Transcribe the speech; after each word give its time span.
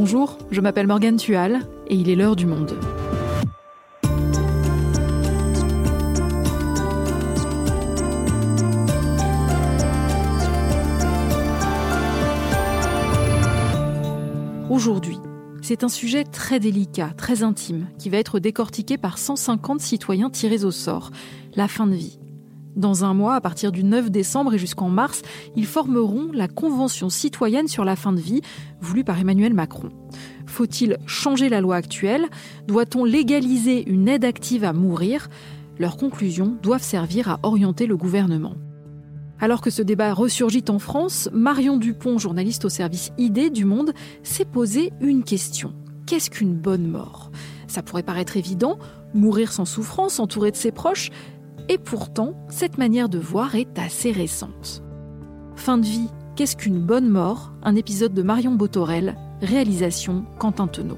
Bonjour, 0.00 0.38
je 0.52 0.60
m'appelle 0.60 0.86
Morgane 0.86 1.16
Tual 1.16 1.58
et 1.88 1.96
il 1.96 2.08
est 2.08 2.14
l'heure 2.14 2.36
du 2.36 2.46
monde. 2.46 2.72
Aujourd'hui, 14.70 15.18
c'est 15.62 15.82
un 15.82 15.88
sujet 15.88 16.22
très 16.22 16.60
délicat, 16.60 17.10
très 17.16 17.42
intime, 17.42 17.88
qui 17.98 18.08
va 18.08 18.18
être 18.18 18.38
décortiqué 18.38 18.98
par 18.98 19.18
150 19.18 19.80
citoyens 19.80 20.30
tirés 20.30 20.64
au 20.64 20.70
sort, 20.70 21.10
la 21.56 21.66
fin 21.66 21.88
de 21.88 21.96
vie. 21.96 22.20
Dans 22.76 23.04
un 23.04 23.14
mois, 23.14 23.34
à 23.34 23.40
partir 23.40 23.72
du 23.72 23.82
9 23.82 24.10
décembre 24.10 24.54
et 24.54 24.58
jusqu'en 24.58 24.88
mars, 24.88 25.22
ils 25.56 25.66
formeront 25.66 26.30
la 26.32 26.48
Convention 26.48 27.10
citoyenne 27.10 27.68
sur 27.68 27.84
la 27.84 27.96
fin 27.96 28.12
de 28.12 28.20
vie, 28.20 28.40
voulue 28.80 29.04
par 29.04 29.18
Emmanuel 29.18 29.54
Macron. 29.54 29.88
Faut-il 30.46 30.96
changer 31.06 31.48
la 31.48 31.60
loi 31.60 31.76
actuelle? 31.76 32.26
Doit-on 32.66 33.04
légaliser 33.04 33.88
une 33.88 34.08
aide 34.08 34.24
active 34.24 34.64
à 34.64 34.72
mourir? 34.72 35.28
Leurs 35.78 35.96
conclusions 35.96 36.56
doivent 36.62 36.82
servir 36.82 37.28
à 37.28 37.40
orienter 37.42 37.86
le 37.86 37.96
gouvernement. 37.96 38.54
Alors 39.40 39.60
que 39.60 39.70
ce 39.70 39.82
débat 39.82 40.12
ressurgit 40.14 40.64
en 40.68 40.80
France, 40.80 41.28
Marion 41.32 41.76
Dupont, 41.76 42.18
journaliste 42.18 42.64
au 42.64 42.68
service 42.68 43.12
ID 43.18 43.52
du 43.52 43.64
Monde, 43.64 43.92
s'est 44.24 44.44
posé 44.44 44.92
une 45.00 45.22
question. 45.22 45.72
Qu'est-ce 46.06 46.30
qu'une 46.30 46.54
bonne 46.54 46.88
mort? 46.88 47.30
Ça 47.68 47.82
pourrait 47.82 48.02
paraître 48.02 48.36
évident, 48.36 48.78
mourir 49.14 49.52
sans 49.52 49.64
souffrance, 49.64 50.18
entouré 50.18 50.50
de 50.50 50.56
ses 50.56 50.72
proches, 50.72 51.10
et 51.68 51.78
pourtant, 51.78 52.34
cette 52.48 52.78
manière 52.78 53.08
de 53.08 53.18
voir 53.18 53.54
est 53.54 53.78
assez 53.78 54.10
récente. 54.10 54.82
Fin 55.54 55.76
de 55.76 55.84
vie, 55.84 56.08
qu'est-ce 56.34 56.56
qu'une 56.56 56.80
bonne 56.80 57.08
mort? 57.08 57.52
Un 57.62 57.76
épisode 57.76 58.14
de 58.14 58.22
Marion 58.22 58.54
Botorel, 58.54 59.16
réalisation 59.42 60.24
Quentin 60.38 60.66
Tenot. 60.66 60.96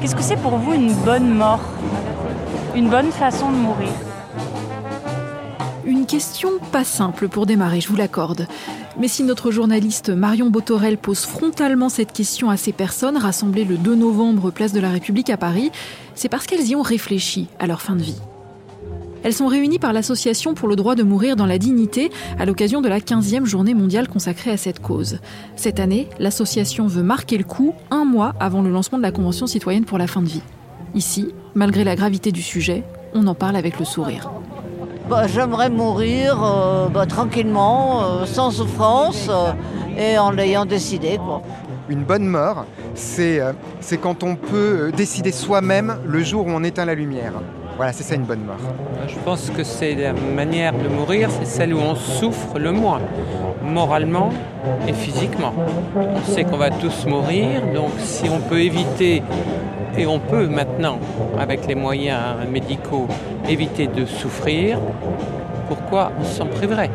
Qu'est-ce 0.00 0.14
que 0.14 0.22
c'est 0.22 0.40
pour 0.40 0.58
vous 0.58 0.74
une 0.74 0.94
bonne 1.04 1.34
mort? 1.34 1.60
Une 2.76 2.88
bonne 2.88 3.10
façon 3.10 3.50
de 3.50 3.56
mourir? 3.56 3.90
Une 5.88 6.04
question 6.04 6.58
pas 6.70 6.84
simple 6.84 7.28
pour 7.28 7.46
démarrer, 7.46 7.80
je 7.80 7.88
vous 7.88 7.96
l'accorde. 7.96 8.46
Mais 9.00 9.08
si 9.08 9.22
notre 9.22 9.50
journaliste 9.50 10.10
Marion 10.10 10.50
Botorel 10.50 10.98
pose 10.98 11.20
frontalement 11.20 11.88
cette 11.88 12.12
question 12.12 12.50
à 12.50 12.58
ces 12.58 12.72
personnes 12.72 13.16
rassemblées 13.16 13.64
le 13.64 13.78
2 13.78 13.94
novembre 13.94 14.50
place 14.50 14.74
de 14.74 14.80
la 14.80 14.90
République 14.90 15.30
à 15.30 15.38
Paris, 15.38 15.72
c'est 16.14 16.28
parce 16.28 16.46
qu'elles 16.46 16.68
y 16.68 16.76
ont 16.76 16.82
réfléchi 16.82 17.46
à 17.58 17.66
leur 17.66 17.80
fin 17.80 17.96
de 17.96 18.02
vie. 18.02 18.20
Elles 19.22 19.32
sont 19.32 19.46
réunies 19.46 19.78
par 19.78 19.94
l'Association 19.94 20.52
pour 20.52 20.68
le 20.68 20.76
droit 20.76 20.94
de 20.94 21.02
mourir 21.02 21.36
dans 21.36 21.46
la 21.46 21.56
dignité 21.56 22.10
à 22.38 22.44
l'occasion 22.44 22.82
de 22.82 22.88
la 22.90 23.00
15e 23.00 23.46
journée 23.46 23.72
mondiale 23.72 24.08
consacrée 24.08 24.50
à 24.50 24.58
cette 24.58 24.80
cause. 24.80 25.20
Cette 25.56 25.80
année, 25.80 26.10
l'association 26.18 26.86
veut 26.86 27.02
marquer 27.02 27.38
le 27.38 27.44
coup 27.44 27.72
un 27.90 28.04
mois 28.04 28.34
avant 28.40 28.60
le 28.60 28.70
lancement 28.70 28.98
de 28.98 29.02
la 29.04 29.10
Convention 29.10 29.46
citoyenne 29.46 29.86
pour 29.86 29.96
la 29.96 30.06
fin 30.06 30.20
de 30.20 30.28
vie. 30.28 30.42
Ici, 30.94 31.28
malgré 31.54 31.82
la 31.82 31.96
gravité 31.96 32.30
du 32.30 32.42
sujet, 32.42 32.84
on 33.14 33.26
en 33.26 33.34
parle 33.34 33.56
avec 33.56 33.78
le 33.78 33.86
sourire. 33.86 34.30
Bah, 35.08 35.26
J'aimerais 35.26 35.70
mourir 35.70 36.38
euh, 36.44 36.88
bah, 36.88 37.06
tranquillement, 37.06 38.02
euh, 38.02 38.26
sans 38.26 38.50
souffrance 38.50 39.28
euh, 39.30 39.52
et 39.96 40.18
en 40.18 40.30
l'ayant 40.30 40.66
décidé. 40.66 41.18
Une 41.88 42.04
bonne 42.04 42.26
mort, 42.26 42.66
c'est 42.94 43.40
quand 44.02 44.22
on 44.22 44.36
peut 44.36 44.92
décider 44.94 45.32
soi-même 45.32 45.96
le 46.06 46.22
jour 46.22 46.46
où 46.46 46.50
on 46.50 46.62
éteint 46.62 46.84
la 46.84 46.94
lumière. 46.94 47.32
Voilà, 47.78 47.92
c'est 47.92 48.02
ça 48.02 48.16
une 48.16 48.24
bonne 48.24 48.42
mort. 48.44 48.58
Je 49.06 49.14
pense 49.24 49.50
que 49.50 49.62
c'est 49.62 49.94
la 49.94 50.12
manière 50.12 50.72
de 50.72 50.88
mourir, 50.88 51.30
c'est 51.30 51.46
celle 51.46 51.72
où 51.72 51.78
on 51.78 51.94
souffre 51.94 52.58
le 52.58 52.72
moins, 52.72 53.00
moralement 53.62 54.30
et 54.88 54.92
physiquement. 54.92 55.52
On 55.96 56.28
sait 56.28 56.42
qu'on 56.42 56.56
va 56.56 56.70
tous 56.70 57.06
mourir, 57.06 57.62
donc 57.72 57.92
si 57.98 58.28
on 58.28 58.40
peut 58.40 58.60
éviter, 58.62 59.22
et 59.96 60.06
on 60.08 60.18
peut 60.18 60.48
maintenant, 60.48 60.98
avec 61.38 61.68
les 61.68 61.76
moyens 61.76 62.48
médicaux, 62.50 63.06
éviter 63.48 63.86
de 63.86 64.06
souffrir, 64.06 64.80
pourquoi 65.68 66.10
on 66.20 66.24
s'en 66.24 66.46
priverait? 66.46 66.90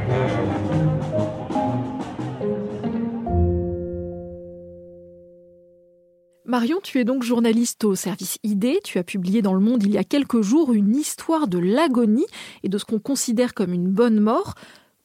Marion, 6.63 6.79
tu 6.81 6.97
es 6.97 7.03
donc 7.03 7.23
journaliste 7.23 7.83
au 7.83 7.93
service 7.93 8.37
ID. 8.41 8.77
Tu 8.85 8.97
as 8.97 9.03
publié 9.03 9.41
dans 9.41 9.53
Le 9.53 9.59
Monde 9.59 9.83
il 9.83 9.91
y 9.91 9.97
a 9.97 10.05
quelques 10.05 10.39
jours 10.39 10.71
une 10.71 10.95
histoire 10.95 11.49
de 11.49 11.57
l'agonie 11.57 12.25
et 12.63 12.69
de 12.69 12.77
ce 12.77 12.85
qu'on 12.85 12.99
considère 12.99 13.53
comme 13.53 13.73
une 13.73 13.89
bonne 13.89 14.21
mort. 14.21 14.53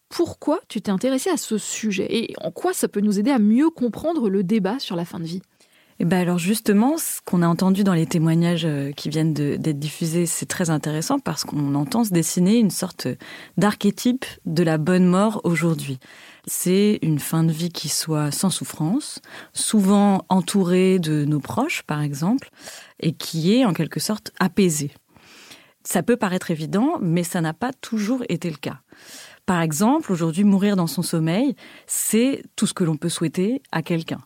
Pourquoi 0.09 0.61
tu 0.69 0.81
t'es 0.81 0.93
intéressé 0.93 1.31
à 1.31 1.37
ce 1.37 1.59
sujet 1.59 2.07
et 2.11 2.33
en 2.41 2.53
quoi 2.53 2.73
ça 2.73 2.87
peut 2.87 3.01
nous 3.01 3.19
aider 3.19 3.33
à 3.33 3.41
mieux 3.41 3.71
comprendre 3.71 4.31
le 4.31 4.45
débat 4.45 4.79
sur 4.79 4.95
la 4.95 5.05
fin 5.05 5.19
de 5.19 5.25
vie? 5.25 5.43
Eh 5.99 6.05
ben 6.05 6.19
alors 6.19 6.39
justement, 6.39 6.97
ce 6.97 7.21
qu'on 7.25 7.43
a 7.43 7.49
entendu 7.49 7.83
dans 7.83 7.93
les 7.93 8.07
témoignages 8.07 8.65
euh, 8.65 8.93
qui 8.93 9.09
viennent 9.09 9.35
d'être 9.35 9.81
diffusés, 9.81 10.27
c'est 10.27 10.47
très 10.47 10.71
intéressant 10.71 11.19
parce 11.19 11.43
qu'on 11.43 11.75
entend 11.75 12.05
se 12.05 12.11
dessiner 12.11 12.59
une 12.59 12.71
sorte 12.71 13.09
d'archétype 13.57 14.25
de 14.47 14.63
la 14.63 14.79
bonne 14.79 15.07
mort 15.07 15.41
aujourd'hui. 15.43 15.99
C'est 16.51 16.99
une 17.03 17.19
fin 17.19 17.45
de 17.45 17.53
vie 17.53 17.69
qui 17.69 17.91
soit 17.91 18.31
sans 18.31 18.49
souffrance, 18.49 19.21
souvent 19.53 20.25
entourée 20.31 20.99
de 20.99 21.27
nos 21.27 21.41
proches 21.41 21.83
par 21.83 22.01
exemple, 22.01 22.51
et 23.01 23.13
qui 23.13 23.55
est 23.55 23.67
en 23.67 23.75
quelque 23.75 24.01
sorte 24.01 24.33
apaisée. 24.41 24.91
Ça 25.85 26.03
peut 26.03 26.17
paraître 26.17 26.51
évident, 26.51 26.95
mais 27.03 27.23
ça 27.23 27.43
n'a 27.43 27.53
pas 27.53 27.73
toujours 27.75 28.25
été 28.31 28.49
le 28.49 28.57
cas. 28.57 28.81
Par 29.45 29.61
exemple, 29.61 30.11
aujourd'hui, 30.11 30.45
mourir 30.45 30.75
dans 30.75 30.87
son 30.87 31.03
sommeil, 31.03 31.55
c'est 31.87 32.43
tout 32.57 32.67
ce 32.67 32.75
que 32.75 32.85
l'on 32.85 32.97
peut 32.97 33.09
souhaiter 33.11 33.63
à 33.71 33.83
quelqu'un, 33.83 34.21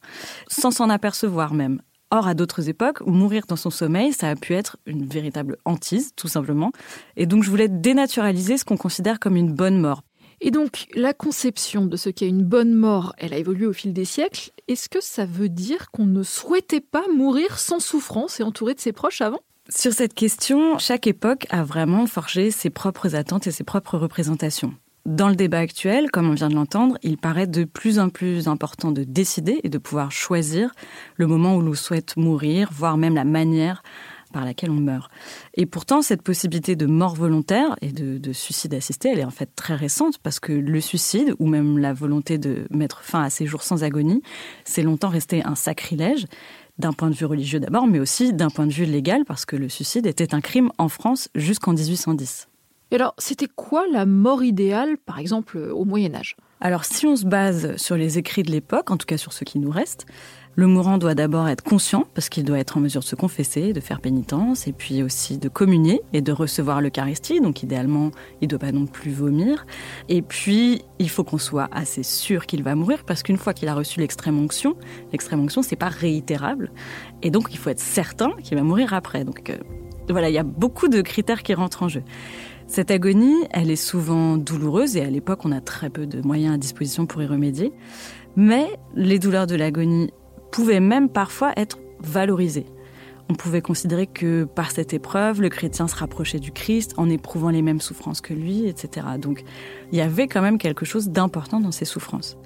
sans 0.46 0.70
s'en 0.70 0.90
apercevoir 0.90 1.54
même. 1.54 1.82
Or, 2.12 2.28
à 2.28 2.34
d'autres 2.34 2.68
époques, 2.68 3.00
mourir 3.06 3.46
dans 3.48 3.56
son 3.56 3.70
sommeil, 3.70 4.12
ça 4.12 4.28
a 4.28 4.36
pu 4.36 4.54
être 4.54 4.76
une 4.86 5.06
véritable 5.06 5.56
hantise, 5.64 6.12
tout 6.14 6.28
simplement. 6.28 6.70
Et 7.16 7.26
donc, 7.26 7.42
je 7.42 7.50
voulais 7.50 7.68
dénaturaliser 7.68 8.58
ce 8.58 8.64
qu'on 8.64 8.76
considère 8.76 9.18
comme 9.18 9.36
une 9.36 9.52
bonne 9.52 9.78
mort. 9.78 10.02
Et 10.44 10.50
donc, 10.50 10.86
la 10.96 11.14
conception 11.14 11.86
de 11.86 11.96
ce 11.96 12.10
qu'est 12.10 12.28
une 12.28 12.42
bonne 12.42 12.74
mort, 12.74 13.14
elle 13.16 13.32
a 13.32 13.38
évolué 13.38 13.64
au 13.64 13.72
fil 13.72 13.92
des 13.92 14.04
siècles. 14.04 14.50
Est-ce 14.66 14.88
que 14.88 15.00
ça 15.00 15.24
veut 15.24 15.48
dire 15.48 15.92
qu'on 15.92 16.04
ne 16.04 16.24
souhaitait 16.24 16.80
pas 16.80 17.04
mourir 17.14 17.60
sans 17.60 17.78
souffrance 17.78 18.40
et 18.40 18.42
entouré 18.42 18.74
de 18.74 18.80
ses 18.80 18.90
proches 18.90 19.20
avant? 19.20 19.38
Sur 19.68 19.92
cette 19.92 20.14
question, 20.14 20.78
chaque 20.78 21.06
époque 21.06 21.46
a 21.50 21.62
vraiment 21.62 22.06
forgé 22.08 22.50
ses 22.50 22.70
propres 22.70 23.14
attentes 23.14 23.46
et 23.46 23.52
ses 23.52 23.62
propres 23.62 23.96
représentations. 23.96 24.74
Dans 25.06 25.28
le 25.28 25.36
débat 25.36 25.58
actuel, 25.58 26.10
comme 26.10 26.28
on 26.28 26.34
vient 26.34 26.48
de 26.48 26.56
l'entendre, 26.56 26.98
il 27.02 27.18
paraît 27.18 27.46
de 27.46 27.62
plus 27.62 28.00
en 28.00 28.08
plus 28.08 28.48
important 28.48 28.90
de 28.90 29.04
décider 29.04 29.60
et 29.62 29.68
de 29.68 29.78
pouvoir 29.78 30.10
choisir 30.10 30.72
le 31.16 31.28
moment 31.28 31.56
où 31.56 31.60
l'on 31.60 31.74
souhaite 31.74 32.16
mourir, 32.16 32.68
voire 32.72 32.96
même 32.96 33.14
la 33.14 33.24
manière 33.24 33.84
par 34.32 34.44
laquelle 34.44 34.70
on 34.70 34.80
meurt. 34.80 35.10
Et 35.54 35.66
pourtant, 35.66 36.02
cette 36.02 36.22
possibilité 36.22 36.74
de 36.74 36.86
mort 36.86 37.14
volontaire 37.14 37.76
et 37.82 37.92
de, 37.92 38.18
de 38.18 38.32
suicide 38.32 38.74
assisté, 38.74 39.10
elle 39.10 39.20
est 39.20 39.24
en 39.24 39.30
fait 39.30 39.50
très 39.54 39.76
récente 39.76 40.18
parce 40.18 40.40
que 40.40 40.52
le 40.52 40.80
suicide, 40.80 41.34
ou 41.38 41.46
même 41.46 41.78
la 41.78 41.92
volonté 41.92 42.38
de 42.38 42.66
mettre 42.70 43.02
fin 43.02 43.22
à 43.22 43.30
ses 43.30 43.46
jours 43.46 43.62
sans 43.62 43.84
agonie, 43.84 44.22
c'est 44.64 44.82
longtemps 44.82 45.10
resté 45.10 45.44
un 45.44 45.54
sacrilège 45.54 46.26
d'un 46.78 46.92
point 46.92 47.10
de 47.10 47.14
vue 47.14 47.26
religieux 47.26 47.60
d'abord, 47.60 47.86
mais 47.86 48.00
aussi 48.00 48.32
d'un 48.32 48.50
point 48.50 48.66
de 48.66 48.72
vue 48.72 48.86
légal, 48.86 49.24
parce 49.24 49.44
que 49.44 49.56
le 49.56 49.68
suicide 49.68 50.06
était 50.06 50.34
un 50.34 50.40
crime 50.40 50.70
en 50.78 50.88
France 50.88 51.28
jusqu'en 51.34 51.74
1810. 51.74 52.48
Et 52.90 52.96
alors, 52.96 53.14
c'était 53.18 53.48
quoi 53.54 53.84
la 53.90 54.04
mort 54.04 54.42
idéale, 54.42 54.98
par 54.98 55.18
exemple, 55.18 55.58
au 55.58 55.84
Moyen 55.84 56.14
Âge? 56.14 56.36
Alors, 56.64 56.84
si 56.84 57.06
on 57.06 57.16
se 57.16 57.26
base 57.26 57.76
sur 57.76 57.96
les 57.96 58.18
écrits 58.18 58.44
de 58.44 58.52
l'époque, 58.52 58.92
en 58.92 58.96
tout 58.96 59.04
cas 59.04 59.16
sur 59.16 59.32
ce 59.32 59.42
qui 59.42 59.58
nous 59.58 59.72
reste, 59.72 60.06
le 60.54 60.68
mourant 60.68 60.96
doit 60.96 61.16
d'abord 61.16 61.48
être 61.48 61.64
conscient, 61.64 62.06
parce 62.14 62.28
qu'il 62.28 62.44
doit 62.44 62.60
être 62.60 62.76
en 62.76 62.80
mesure 62.80 63.00
de 63.00 63.06
se 63.06 63.16
confesser, 63.16 63.72
de 63.72 63.80
faire 63.80 64.00
pénitence, 64.00 64.68
et 64.68 64.72
puis 64.72 65.02
aussi 65.02 65.38
de 65.38 65.48
communier 65.48 66.02
et 66.12 66.20
de 66.20 66.30
recevoir 66.30 66.80
l'Eucharistie. 66.80 67.40
Donc, 67.40 67.64
idéalement, 67.64 68.12
il 68.40 68.44
ne 68.44 68.50
doit 68.50 68.60
pas 68.60 68.70
non 68.70 68.86
plus 68.86 69.10
vomir. 69.10 69.66
Et 70.08 70.22
puis, 70.22 70.82
il 71.00 71.10
faut 71.10 71.24
qu'on 71.24 71.38
soit 71.38 71.68
assez 71.72 72.04
sûr 72.04 72.46
qu'il 72.46 72.62
va 72.62 72.76
mourir, 72.76 73.02
parce 73.04 73.24
qu'une 73.24 73.38
fois 73.38 73.54
qu'il 73.54 73.66
a 73.66 73.74
reçu 73.74 73.98
l'extrême 73.98 74.38
onction, 74.38 74.76
l'extrême 75.10 75.40
onction, 75.40 75.62
c'est 75.62 75.74
pas 75.74 75.88
réitérable. 75.88 76.70
Et 77.22 77.32
donc, 77.32 77.48
il 77.50 77.58
faut 77.58 77.70
être 77.70 77.80
certain 77.80 78.30
qu'il 78.44 78.56
va 78.56 78.62
mourir 78.62 78.94
après. 78.94 79.24
Donc, 79.24 79.50
euh, 79.50 79.56
voilà, 80.10 80.28
il 80.28 80.34
y 80.34 80.38
a 80.38 80.44
beaucoup 80.44 80.86
de 80.86 81.00
critères 81.00 81.42
qui 81.42 81.54
rentrent 81.54 81.82
en 81.82 81.88
jeu. 81.88 82.04
Cette 82.66 82.90
agonie, 82.90 83.44
elle 83.50 83.70
est 83.70 83.76
souvent 83.76 84.36
douloureuse 84.36 84.96
et 84.96 85.02
à 85.02 85.10
l'époque, 85.10 85.40
on 85.44 85.52
a 85.52 85.60
très 85.60 85.90
peu 85.90 86.06
de 86.06 86.22
moyens 86.22 86.54
à 86.54 86.58
disposition 86.58 87.06
pour 87.06 87.22
y 87.22 87.26
remédier. 87.26 87.72
Mais 88.36 88.78
les 88.94 89.18
douleurs 89.18 89.46
de 89.46 89.56
l'agonie 89.56 90.10
pouvaient 90.50 90.80
même 90.80 91.08
parfois 91.08 91.52
être 91.56 91.78
valorisées. 92.00 92.66
On 93.28 93.34
pouvait 93.34 93.62
considérer 93.62 94.06
que 94.06 94.44
par 94.44 94.70
cette 94.70 94.92
épreuve, 94.92 95.40
le 95.40 95.48
chrétien 95.48 95.88
se 95.88 95.96
rapprochait 95.96 96.38
du 96.38 96.52
Christ 96.52 96.94
en 96.96 97.08
éprouvant 97.08 97.50
les 97.50 97.62
mêmes 97.62 97.80
souffrances 97.80 98.20
que 98.20 98.34
lui, 98.34 98.66
etc. 98.66 99.06
Donc 99.18 99.44
il 99.90 99.98
y 99.98 100.02
avait 100.02 100.28
quand 100.28 100.42
même 100.42 100.58
quelque 100.58 100.84
chose 100.84 101.08
d'important 101.08 101.60
dans 101.60 101.72
ces 101.72 101.84
souffrances. 101.84 102.36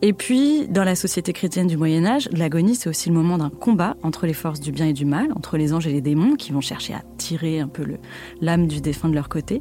Et 0.00 0.12
puis, 0.12 0.68
dans 0.68 0.84
la 0.84 0.94
société 0.94 1.32
chrétienne 1.32 1.66
du 1.66 1.76
Moyen 1.76 2.06
Âge, 2.06 2.28
l'agonie, 2.32 2.76
c'est 2.76 2.88
aussi 2.88 3.08
le 3.08 3.16
moment 3.16 3.36
d'un 3.36 3.50
combat 3.50 3.96
entre 4.04 4.26
les 4.26 4.32
forces 4.32 4.60
du 4.60 4.70
bien 4.70 4.86
et 4.86 4.92
du 4.92 5.04
mal, 5.04 5.32
entre 5.34 5.56
les 5.56 5.72
anges 5.72 5.88
et 5.88 5.92
les 5.92 6.00
démons, 6.00 6.36
qui 6.36 6.52
vont 6.52 6.60
chercher 6.60 6.94
à 6.94 7.02
tirer 7.16 7.58
un 7.58 7.66
peu 7.66 7.84
l'âme 8.40 8.68
du 8.68 8.80
défunt 8.80 9.08
de 9.08 9.14
leur 9.14 9.28
côté. 9.28 9.60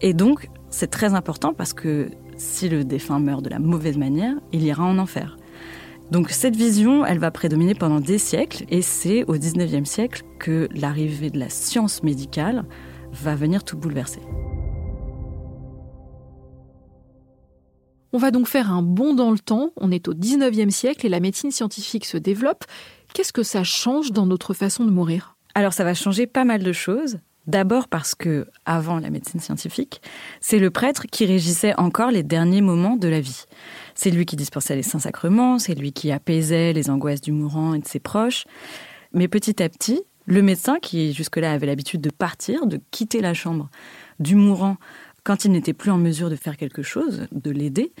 Et 0.00 0.14
donc, 0.14 0.48
c'est 0.70 0.90
très 0.90 1.14
important 1.14 1.52
parce 1.54 1.72
que 1.72 2.10
si 2.36 2.68
le 2.68 2.84
défunt 2.84 3.18
meurt 3.18 3.42
de 3.42 3.50
la 3.50 3.58
mauvaise 3.58 3.98
manière, 3.98 4.34
il 4.52 4.62
ira 4.62 4.84
en 4.84 4.98
enfer. 4.98 5.38
Donc 6.10 6.30
cette 6.30 6.54
vision, 6.54 7.04
elle 7.04 7.18
va 7.18 7.30
prédominer 7.30 7.74
pendant 7.74 8.00
des 8.00 8.18
siècles, 8.18 8.64
et 8.68 8.82
c'est 8.82 9.24
au 9.24 9.36
19e 9.36 9.86
siècle 9.86 10.22
que 10.38 10.68
l'arrivée 10.74 11.30
de 11.30 11.38
la 11.38 11.48
science 11.48 12.02
médicale 12.02 12.64
va 13.12 13.34
venir 13.34 13.64
tout 13.64 13.76
bouleverser. 13.76 14.20
On 18.14 18.18
va 18.18 18.30
donc 18.30 18.46
faire 18.46 18.70
un 18.70 18.80
bond 18.80 19.12
dans 19.12 19.32
le 19.32 19.40
temps, 19.40 19.72
on 19.76 19.90
est 19.90 20.06
au 20.06 20.14
19e 20.14 20.70
siècle 20.70 21.04
et 21.04 21.08
la 21.08 21.18
médecine 21.18 21.50
scientifique 21.50 22.04
se 22.04 22.16
développe. 22.16 22.62
Qu'est-ce 23.12 23.32
que 23.32 23.42
ça 23.42 23.64
change 23.64 24.12
dans 24.12 24.24
notre 24.24 24.54
façon 24.54 24.84
de 24.84 24.92
mourir? 24.92 25.36
Alors 25.56 25.72
ça 25.72 25.82
va 25.82 25.94
changer 25.94 26.28
pas 26.28 26.44
mal 26.44 26.62
de 26.62 26.72
choses. 26.72 27.18
D'abord 27.48 27.88
parce 27.88 28.14
que, 28.14 28.46
avant 28.66 29.00
la 29.00 29.10
médecine 29.10 29.40
scientifique, 29.40 30.00
c'est 30.40 30.60
le 30.60 30.70
prêtre 30.70 31.06
qui 31.10 31.26
régissait 31.26 31.74
encore 31.76 32.12
les 32.12 32.22
derniers 32.22 32.60
moments 32.60 32.96
de 32.96 33.08
la 33.08 33.20
vie. 33.20 33.46
C'est 33.96 34.12
lui 34.12 34.26
qui 34.26 34.36
dispensait 34.36 34.76
les 34.76 34.84
saints 34.84 35.00
sacrements, 35.00 35.58
c'est 35.58 35.74
lui 35.74 35.92
qui 35.92 36.12
apaisait 36.12 36.72
les 36.72 36.90
angoisses 36.90 37.20
du 37.20 37.32
mourant 37.32 37.74
et 37.74 37.80
de 37.80 37.88
ses 37.88 37.98
proches. 37.98 38.44
Mais 39.12 39.26
petit 39.26 39.60
à 39.60 39.68
petit, 39.68 40.04
le 40.26 40.40
médecin, 40.40 40.78
qui 40.80 41.12
jusque-là 41.12 41.52
avait 41.52 41.66
l'habitude 41.66 42.00
de 42.00 42.10
partir, 42.10 42.66
de 42.66 42.78
quitter 42.92 43.20
la 43.20 43.34
chambre 43.34 43.68
du 44.20 44.36
mourant 44.36 44.76
quand 45.24 45.44
il 45.44 45.52
n'était 45.52 45.72
plus 45.72 45.90
en 45.90 45.98
mesure 45.98 46.30
de 46.30 46.36
faire 46.36 46.56
quelque 46.56 46.82
chose, 46.82 47.26
de 47.32 47.50
l'aider, 47.50 47.92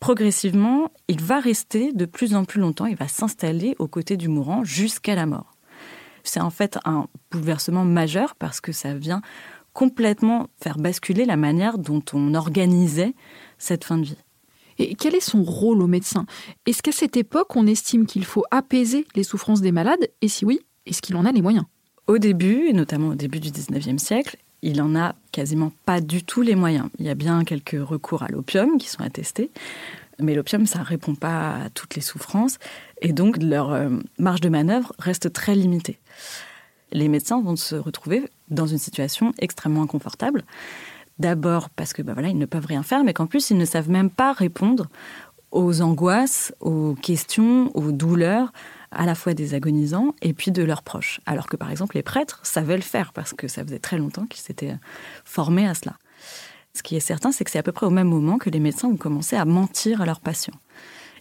progressivement, 0.00 0.90
il 1.08 1.20
va 1.20 1.38
rester 1.38 1.92
de 1.92 2.06
plus 2.06 2.34
en 2.34 2.44
plus 2.44 2.60
longtemps, 2.60 2.86
il 2.86 2.96
va 2.96 3.06
s'installer 3.06 3.76
aux 3.78 3.86
côtés 3.86 4.16
du 4.16 4.28
mourant 4.28 4.64
jusqu'à 4.64 5.14
la 5.14 5.26
mort. 5.26 5.52
C'est 6.24 6.40
en 6.40 6.50
fait 6.50 6.78
un 6.84 7.06
bouleversement 7.30 7.84
majeur 7.84 8.34
parce 8.34 8.60
que 8.60 8.72
ça 8.72 8.94
vient 8.94 9.22
complètement 9.72 10.48
faire 10.60 10.78
basculer 10.78 11.24
la 11.24 11.36
manière 11.36 11.78
dont 11.78 12.02
on 12.12 12.34
organisait 12.34 13.14
cette 13.58 13.84
fin 13.84 13.98
de 13.98 14.04
vie. 14.04 14.16
Et 14.78 14.94
quel 14.94 15.14
est 15.14 15.20
son 15.20 15.42
rôle 15.42 15.82
au 15.82 15.86
médecin? 15.86 16.24
Est-ce 16.66 16.82
qu'à 16.82 16.92
cette 16.92 17.16
époque, 17.16 17.54
on 17.54 17.66
estime 17.66 18.06
qu'il 18.06 18.24
faut 18.24 18.44
apaiser 18.50 19.06
les 19.14 19.22
souffrances 19.22 19.60
des 19.60 19.72
malades? 19.72 20.08
Et 20.22 20.28
si 20.28 20.46
oui, 20.46 20.60
est-ce 20.86 21.02
qu'il 21.02 21.16
en 21.16 21.26
a 21.26 21.32
les 21.32 21.42
moyens? 21.42 21.66
Au 22.06 22.16
début, 22.18 22.66
et 22.66 22.72
notamment 22.72 23.08
au 23.08 23.14
début 23.14 23.40
du 23.40 23.50
19e 23.50 23.98
siècle, 23.98 24.38
il 24.62 24.82
en 24.82 24.94
a 24.94 25.14
quasiment 25.32 25.72
pas 25.86 26.00
du 26.00 26.22
tout 26.22 26.42
les 26.42 26.54
moyens. 26.54 26.88
Il 26.98 27.06
y 27.06 27.08
a 27.08 27.14
bien 27.14 27.44
quelques 27.44 27.78
recours 27.80 28.22
à 28.22 28.28
l'opium 28.28 28.78
qui 28.78 28.88
sont 28.88 29.02
attestés, 29.02 29.50
mais 30.18 30.34
l'opium, 30.34 30.66
ça 30.66 30.80
ne 30.80 30.84
répond 30.84 31.14
pas 31.14 31.56
à 31.64 31.70
toutes 31.70 31.94
les 31.94 32.02
souffrances, 32.02 32.58
et 33.00 33.12
donc 33.12 33.42
leur 33.42 33.72
euh, 33.72 33.88
marge 34.18 34.40
de 34.40 34.48
manœuvre 34.48 34.92
reste 34.98 35.32
très 35.32 35.54
limitée. 35.54 35.98
Les 36.92 37.08
médecins 37.08 37.40
vont 37.40 37.56
se 37.56 37.76
retrouver 37.76 38.28
dans 38.48 38.66
une 38.66 38.78
situation 38.78 39.32
extrêmement 39.38 39.82
inconfortable. 39.82 40.44
D'abord 41.18 41.70
parce 41.70 41.92
que 41.92 42.02
ben 42.02 42.14
voilà, 42.14 42.28
ils 42.28 42.38
ne 42.38 42.46
peuvent 42.46 42.66
rien 42.66 42.82
faire, 42.82 43.04
mais 43.04 43.12
qu'en 43.12 43.26
plus, 43.26 43.50
ils 43.50 43.58
ne 43.58 43.64
savent 43.64 43.90
même 43.90 44.10
pas 44.10 44.32
répondre 44.32 44.88
aux 45.52 45.82
angoisses, 45.82 46.54
aux 46.60 46.94
questions, 46.94 47.70
aux 47.76 47.92
douleurs, 47.92 48.52
à 48.90 49.06
la 49.06 49.14
fois 49.14 49.34
des 49.34 49.54
agonisants 49.54 50.14
et 50.22 50.32
puis 50.32 50.50
de 50.50 50.62
leurs 50.62 50.82
proches. 50.82 51.20
Alors 51.26 51.46
que 51.46 51.56
par 51.56 51.70
exemple 51.70 51.96
les 51.96 52.02
prêtres 52.02 52.40
savaient 52.42 52.76
le 52.76 52.82
faire 52.82 53.12
parce 53.12 53.32
que 53.32 53.48
ça 53.48 53.64
faisait 53.64 53.78
très 53.78 53.98
longtemps 53.98 54.26
qu'ils 54.26 54.42
s'étaient 54.42 54.76
formés 55.24 55.66
à 55.66 55.74
cela. 55.74 55.96
Ce 56.74 56.82
qui 56.82 56.96
est 56.96 57.00
certain, 57.00 57.32
c'est 57.32 57.44
que 57.44 57.50
c'est 57.50 57.58
à 57.58 57.62
peu 57.62 57.72
près 57.72 57.86
au 57.86 57.90
même 57.90 58.08
moment 58.08 58.38
que 58.38 58.50
les 58.50 58.60
médecins 58.60 58.88
vont 58.88 58.96
commencer 58.96 59.36
à 59.36 59.44
mentir 59.44 60.00
à 60.00 60.06
leurs 60.06 60.20
patients. 60.20 60.54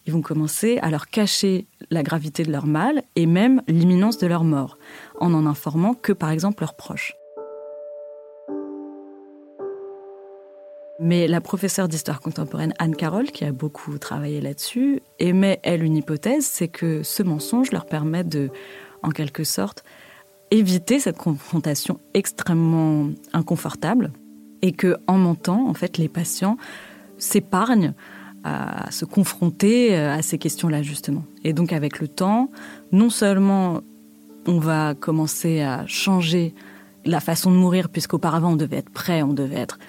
Ils 0.05 0.13
vont 0.13 0.21
commencer 0.21 0.77
à 0.81 0.89
leur 0.89 1.07
cacher 1.07 1.67
la 1.89 2.03
gravité 2.03 2.43
de 2.43 2.51
leur 2.51 2.65
mal 2.65 3.03
et 3.15 3.25
même 3.25 3.61
l'imminence 3.67 4.17
de 4.17 4.27
leur 4.27 4.43
mort, 4.43 4.77
en 5.19 5.29
n'en 5.29 5.45
informant 5.45 5.93
que 5.93 6.13
par 6.13 6.29
exemple 6.29 6.63
leurs 6.63 6.75
proches. 6.75 7.18
Mais 11.01 11.27
la 11.27 11.39
professeure 11.39 11.87
d'histoire 11.87 12.19
contemporaine 12.19 12.73
Anne 12.77 12.95
Carroll, 12.95 13.27
qui 13.27 13.45
a 13.45 13.53
beaucoup 13.53 13.97
travaillé 13.97 14.41
là-dessus, 14.41 15.01
émet, 15.19 15.59
elle, 15.63 15.83
une 15.83 15.95
hypothèse, 15.95 16.45
c'est 16.45 16.67
que 16.67 17.03
ce 17.03 17.23
mensonge 17.23 17.71
leur 17.71 17.85
permet 17.85 18.25
de, 18.25 18.49
en 19.01 19.09
quelque 19.09 19.45
sorte, 19.45 19.85
éviter 20.51 20.99
cette 20.99 21.17
confrontation 21.17 21.99
extrêmement 22.13 23.09
inconfortable 23.31 24.11
et 24.61 24.73
que, 24.73 24.97
en 25.07 25.17
mentant, 25.17 25.69
en 25.69 25.73
fait, 25.73 25.97
les 25.97 26.09
patients 26.09 26.57
s'épargnent 27.17 27.93
à 28.43 28.91
se 28.91 29.05
confronter 29.05 29.95
à 29.95 30.21
ces 30.21 30.37
questions-là, 30.37 30.81
justement. 30.81 31.23
Et 31.45 31.53
donc, 31.53 31.71
avec 31.71 31.99
le 31.99 32.09
temps, 32.09 32.49
non 32.91 33.09
seulement 33.09 33.81
on 34.47 34.59
va 34.59 34.95
commencer 34.95 35.61
à 35.61 35.85
changer 35.87 36.53
la 37.05 37.19
façon 37.21 37.51
de 37.51 37.55
mourir, 37.55 37.89
puisqu'auparavant 37.89 38.53
on 38.53 38.55
devait 38.55 38.77
être 38.77 38.89
prêt, 38.89 39.21
on 39.23 39.33
devait 39.33 39.57
être 39.59 39.79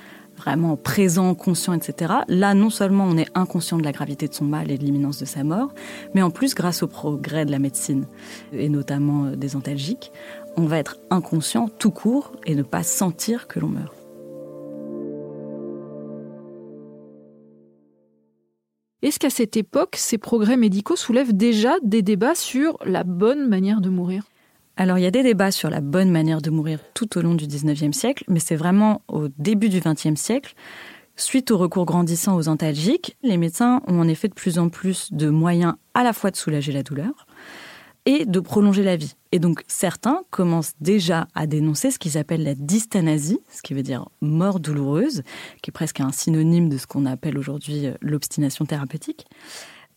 vraiment 0.41 0.77
présent, 0.77 1.35
conscient, 1.35 1.75
etc. 1.75 2.15
Là, 2.29 2.55
non 2.55 2.71
seulement 2.71 3.05
on 3.05 3.17
est 3.17 3.29
inconscient 3.35 3.79
de 3.79 3.85
la 3.85 3.93
gravité 3.93 4.27
de 4.27 4.35
son 4.35 4.47
mal 4.47 4.71
et 4.71 4.79
de 4.79 4.85
l'imminence 4.85 5.19
de 5.19 5.27
sa 5.27 5.45
mort, 5.45 5.73
mais 6.15 6.23
en 6.23 6.31
plus, 6.31 6.55
grâce 6.55 6.83
au 6.83 6.87
progrès 6.89 7.45
de 7.45 7.51
la 7.51 7.59
médecine, 7.59 8.07
et 8.53 8.69
notamment 8.69 9.27
euh, 9.27 9.37
des 9.37 9.55
antalgiques, 9.55 10.11
on 10.57 10.65
va 10.65 10.79
être 10.79 10.97
inconscient 11.11 11.69
tout 11.69 11.91
court 11.91 12.33
et 12.47 12.55
ne 12.55 12.63
pas 12.63 12.83
sentir 12.83 13.47
que 13.47 13.61
l'on 13.61 13.69
meurt. 13.69 13.95
Est-ce 19.03 19.19
qu'à 19.19 19.31
cette 19.31 19.57
époque, 19.57 19.97
ces 19.97 20.19
progrès 20.19 20.57
médicaux 20.57 20.97
soulèvent 20.97 21.35
déjà 21.35 21.75
des 21.83 22.03
débats 22.03 22.35
sur 22.35 22.79
la 22.85 23.05
bonne 23.05 23.49
manière 23.49 23.81
de 23.81 23.89
mourir? 23.89 24.25
Alors 24.81 24.97
il 24.97 25.03
y 25.03 25.07
a 25.07 25.11
des 25.11 25.23
débats 25.23 25.51
sur 25.51 25.69
la 25.69 25.83
bonne 25.83 26.11
manière 26.11 26.41
de 26.41 26.49
mourir 26.49 26.79
tout 26.95 27.19
au 27.19 27.21
long 27.21 27.35
du 27.35 27.45
19e 27.45 27.93
siècle, 27.93 28.25
mais 28.29 28.41
c'est 28.41 28.57
vraiment 28.57 29.03
au 29.09 29.29
début 29.29 29.69
du 29.69 29.79
20e 29.79 30.17
siècle. 30.17 30.55
Suite 31.17 31.51
au 31.51 31.59
recours 31.59 31.85
grandissant 31.85 32.35
aux 32.35 32.49
antalgiques, 32.49 33.15
les 33.23 33.37
médecins 33.37 33.83
ont 33.89 34.01
en 34.01 34.09
effet 34.09 34.29
de 34.29 34.33
plus 34.33 34.59
en 34.59 34.71
plus 34.71 35.13
de 35.13 35.29
moyens 35.29 35.75
à 35.93 36.03
la 36.03 36.15
fois 36.15 36.31
de 36.31 36.37
soulager 36.37 36.73
la 36.73 36.83
douleur 36.83 37.27
et 38.07 38.25
de 38.25 38.41
prolonger 38.41 38.83
la 38.83 38.97
vie. 38.97 39.17
Et 39.33 39.39
donc 39.39 39.65
certains 39.69 40.23
commencent 40.31 40.73
déjà 40.81 41.29
à 41.35 41.47
dénoncer 41.47 41.91
ce 41.91 41.99
qu'ils 41.99 42.17
appellent 42.17 42.43
la 42.43 42.55
dystanasie, 42.55 43.41
ce 43.51 43.61
qui 43.61 43.75
veut 43.75 43.83
dire 43.83 44.09
mort 44.23 44.61
douloureuse, 44.61 45.25
qui 45.61 45.69
est 45.69 45.73
presque 45.73 46.01
un 46.01 46.11
synonyme 46.11 46.71
de 46.71 46.79
ce 46.79 46.87
qu'on 46.87 47.05
appelle 47.05 47.37
aujourd'hui 47.37 47.87
euh, 47.87 47.93
l'obstination 48.01 48.65
thérapeutique 48.65 49.27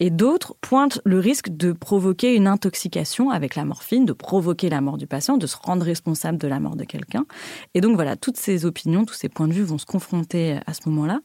et 0.03 0.09
d'autres 0.09 0.57
pointent 0.59 0.99
le 1.05 1.17
risque 1.17 1.47
de 1.47 1.71
provoquer 1.71 2.35
une 2.35 2.45
intoxication 2.45 3.29
avec 3.29 3.55
la 3.55 3.63
morphine, 3.63 4.03
de 4.03 4.11
provoquer 4.11 4.69
la 4.69 4.81
mort 4.81 4.97
du 4.97 5.07
patient, 5.07 5.37
de 5.37 5.47
se 5.47 5.55
rendre 5.55 5.85
responsable 5.85 6.37
de 6.37 6.47
la 6.49 6.59
mort 6.59 6.75
de 6.75 6.83
quelqu'un. 6.83 7.25
Et 7.73 7.79
donc 7.79 7.95
voilà, 7.95 8.17
toutes 8.17 8.35
ces 8.35 8.65
opinions, 8.65 9.05
tous 9.05 9.13
ces 9.13 9.29
points 9.29 9.47
de 9.47 9.53
vue 9.53 9.63
vont 9.63 9.77
se 9.77 9.85
confronter 9.85 10.59
à 10.67 10.73
ce 10.73 10.89
moment-là. 10.89 11.21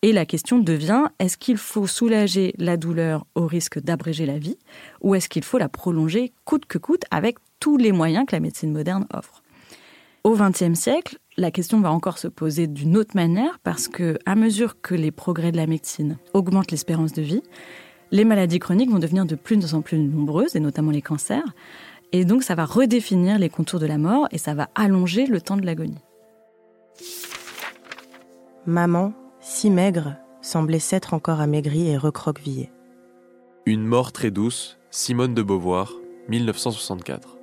Et 0.00 0.14
la 0.14 0.24
question 0.24 0.58
devient, 0.58 1.08
est-ce 1.18 1.36
qu'il 1.36 1.58
faut 1.58 1.86
soulager 1.86 2.54
la 2.56 2.78
douleur 2.78 3.26
au 3.34 3.46
risque 3.46 3.78
d'abréger 3.78 4.24
la 4.24 4.38
vie 4.38 4.56
ou 5.02 5.14
est-ce 5.14 5.28
qu'il 5.28 5.44
faut 5.44 5.58
la 5.58 5.68
prolonger 5.68 6.32
coûte 6.46 6.64
que 6.64 6.78
coûte 6.78 7.02
avec 7.10 7.36
tous 7.60 7.76
les 7.76 7.92
moyens 7.92 8.24
que 8.26 8.34
la 8.34 8.40
médecine 8.40 8.72
moderne 8.72 9.06
offre? 9.12 9.42
Au 10.24 10.34
XXe 10.34 10.72
siècle, 10.72 11.18
la 11.36 11.50
question 11.50 11.82
va 11.82 11.92
encore 11.92 12.16
se 12.16 12.28
poser 12.28 12.66
d'une 12.66 12.96
autre 12.96 13.14
manière 13.14 13.58
parce 13.62 13.88
que, 13.88 14.18
à 14.24 14.36
mesure 14.36 14.80
que 14.80 14.94
les 14.94 15.10
progrès 15.10 15.52
de 15.52 15.58
la 15.58 15.66
médecine 15.66 16.16
augmentent 16.32 16.70
l'espérance 16.70 17.12
de 17.12 17.20
vie, 17.20 17.42
les 18.12 18.24
maladies 18.24 18.58
chroniques 18.58 18.90
vont 18.90 18.98
devenir 18.98 19.24
de 19.24 19.34
plus 19.34 19.74
en 19.74 19.80
plus 19.80 19.98
nombreuses, 19.98 20.54
et 20.54 20.60
notamment 20.60 20.90
les 20.90 21.02
cancers. 21.02 21.54
Et 22.12 22.26
donc, 22.26 22.42
ça 22.42 22.54
va 22.54 22.66
redéfinir 22.66 23.38
les 23.38 23.48
contours 23.48 23.80
de 23.80 23.86
la 23.86 23.96
mort 23.96 24.28
et 24.30 24.38
ça 24.38 24.52
va 24.52 24.68
allonger 24.74 25.26
le 25.26 25.40
temps 25.40 25.56
de 25.56 25.64
l'agonie. 25.64 26.04
Maman, 28.66 29.14
si 29.40 29.70
maigre, 29.70 30.16
semblait 30.42 30.78
s'être 30.78 31.14
encore 31.14 31.40
amaigrie 31.40 31.88
et 31.88 31.96
recroquevillée. 31.96 32.70
Une 33.64 33.84
mort 33.84 34.12
très 34.12 34.30
douce, 34.30 34.78
Simone 34.90 35.34
de 35.34 35.42
Beauvoir, 35.42 35.94
1964. 36.28 37.38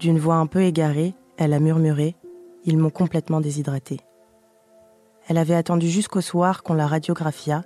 D'une 0.00 0.18
voix 0.18 0.36
un 0.36 0.46
peu 0.46 0.62
égarée, 0.62 1.14
elle 1.36 1.52
a 1.52 1.60
murmuré 1.60 2.16
Ils 2.64 2.76
m'ont 2.76 2.90
complètement 2.90 3.40
déshydraté. 3.40 4.00
Elle 5.28 5.38
avait 5.38 5.54
attendu 5.54 5.88
jusqu'au 5.88 6.20
soir 6.20 6.64
qu'on 6.64 6.74
la 6.74 6.88
radiographia 6.88 7.62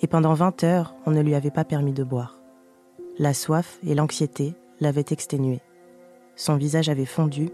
et 0.00 0.06
pendant 0.06 0.34
20 0.34 0.64
heures, 0.64 0.94
on 1.06 1.10
ne 1.10 1.20
lui 1.20 1.34
avait 1.34 1.50
pas 1.50 1.64
permis 1.64 1.92
de 1.92 2.04
boire. 2.04 2.40
La 3.18 3.34
soif 3.34 3.78
et 3.86 3.94
l'anxiété 3.94 4.54
l'avaient 4.80 5.04
exténué. 5.10 5.60
Son 6.36 6.56
visage 6.56 6.88
avait 6.88 7.04
fondu, 7.04 7.50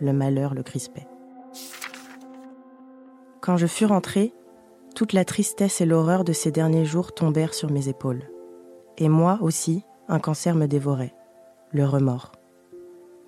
le 0.00 0.12
malheur 0.12 0.54
le 0.54 0.62
crispait. 0.62 1.06
Quand 3.40 3.56
je 3.56 3.66
fus 3.66 3.86
rentrée, 3.86 4.32
toute 4.94 5.12
la 5.12 5.24
tristesse 5.24 5.80
et 5.80 5.86
l'horreur 5.86 6.24
de 6.24 6.32
ces 6.32 6.50
derniers 6.50 6.84
jours 6.84 7.12
tombèrent 7.12 7.54
sur 7.54 7.70
mes 7.70 7.88
épaules. 7.88 8.24
Et 8.98 9.08
moi 9.08 9.38
aussi, 9.40 9.84
un 10.08 10.18
cancer 10.18 10.54
me 10.54 10.66
dévorait, 10.66 11.14
le 11.72 11.84
remords. 11.84 12.32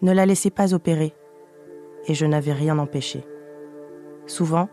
Ne 0.02 0.12
la 0.12 0.26
laissez 0.26 0.50
pas 0.50 0.74
opérer. 0.74 1.14
Et 2.06 2.14
je 2.14 2.26
n'avais 2.26 2.52
rien 2.52 2.78
empêché. 2.78 3.24
Souvent, 4.26 4.68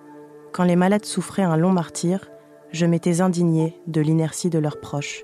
quand 0.51 0.63
les 0.63 0.75
malades 0.75 1.05
souffraient 1.05 1.43
un 1.43 1.57
long 1.57 1.71
martyr, 1.71 2.29
je 2.73 2.87
m'étais 2.87 3.21
indignée 3.21 3.79
de 3.85 4.01
l'inertie 4.01 4.49
de 4.49 4.57
leurs 4.57 4.79
proches, 4.79 5.23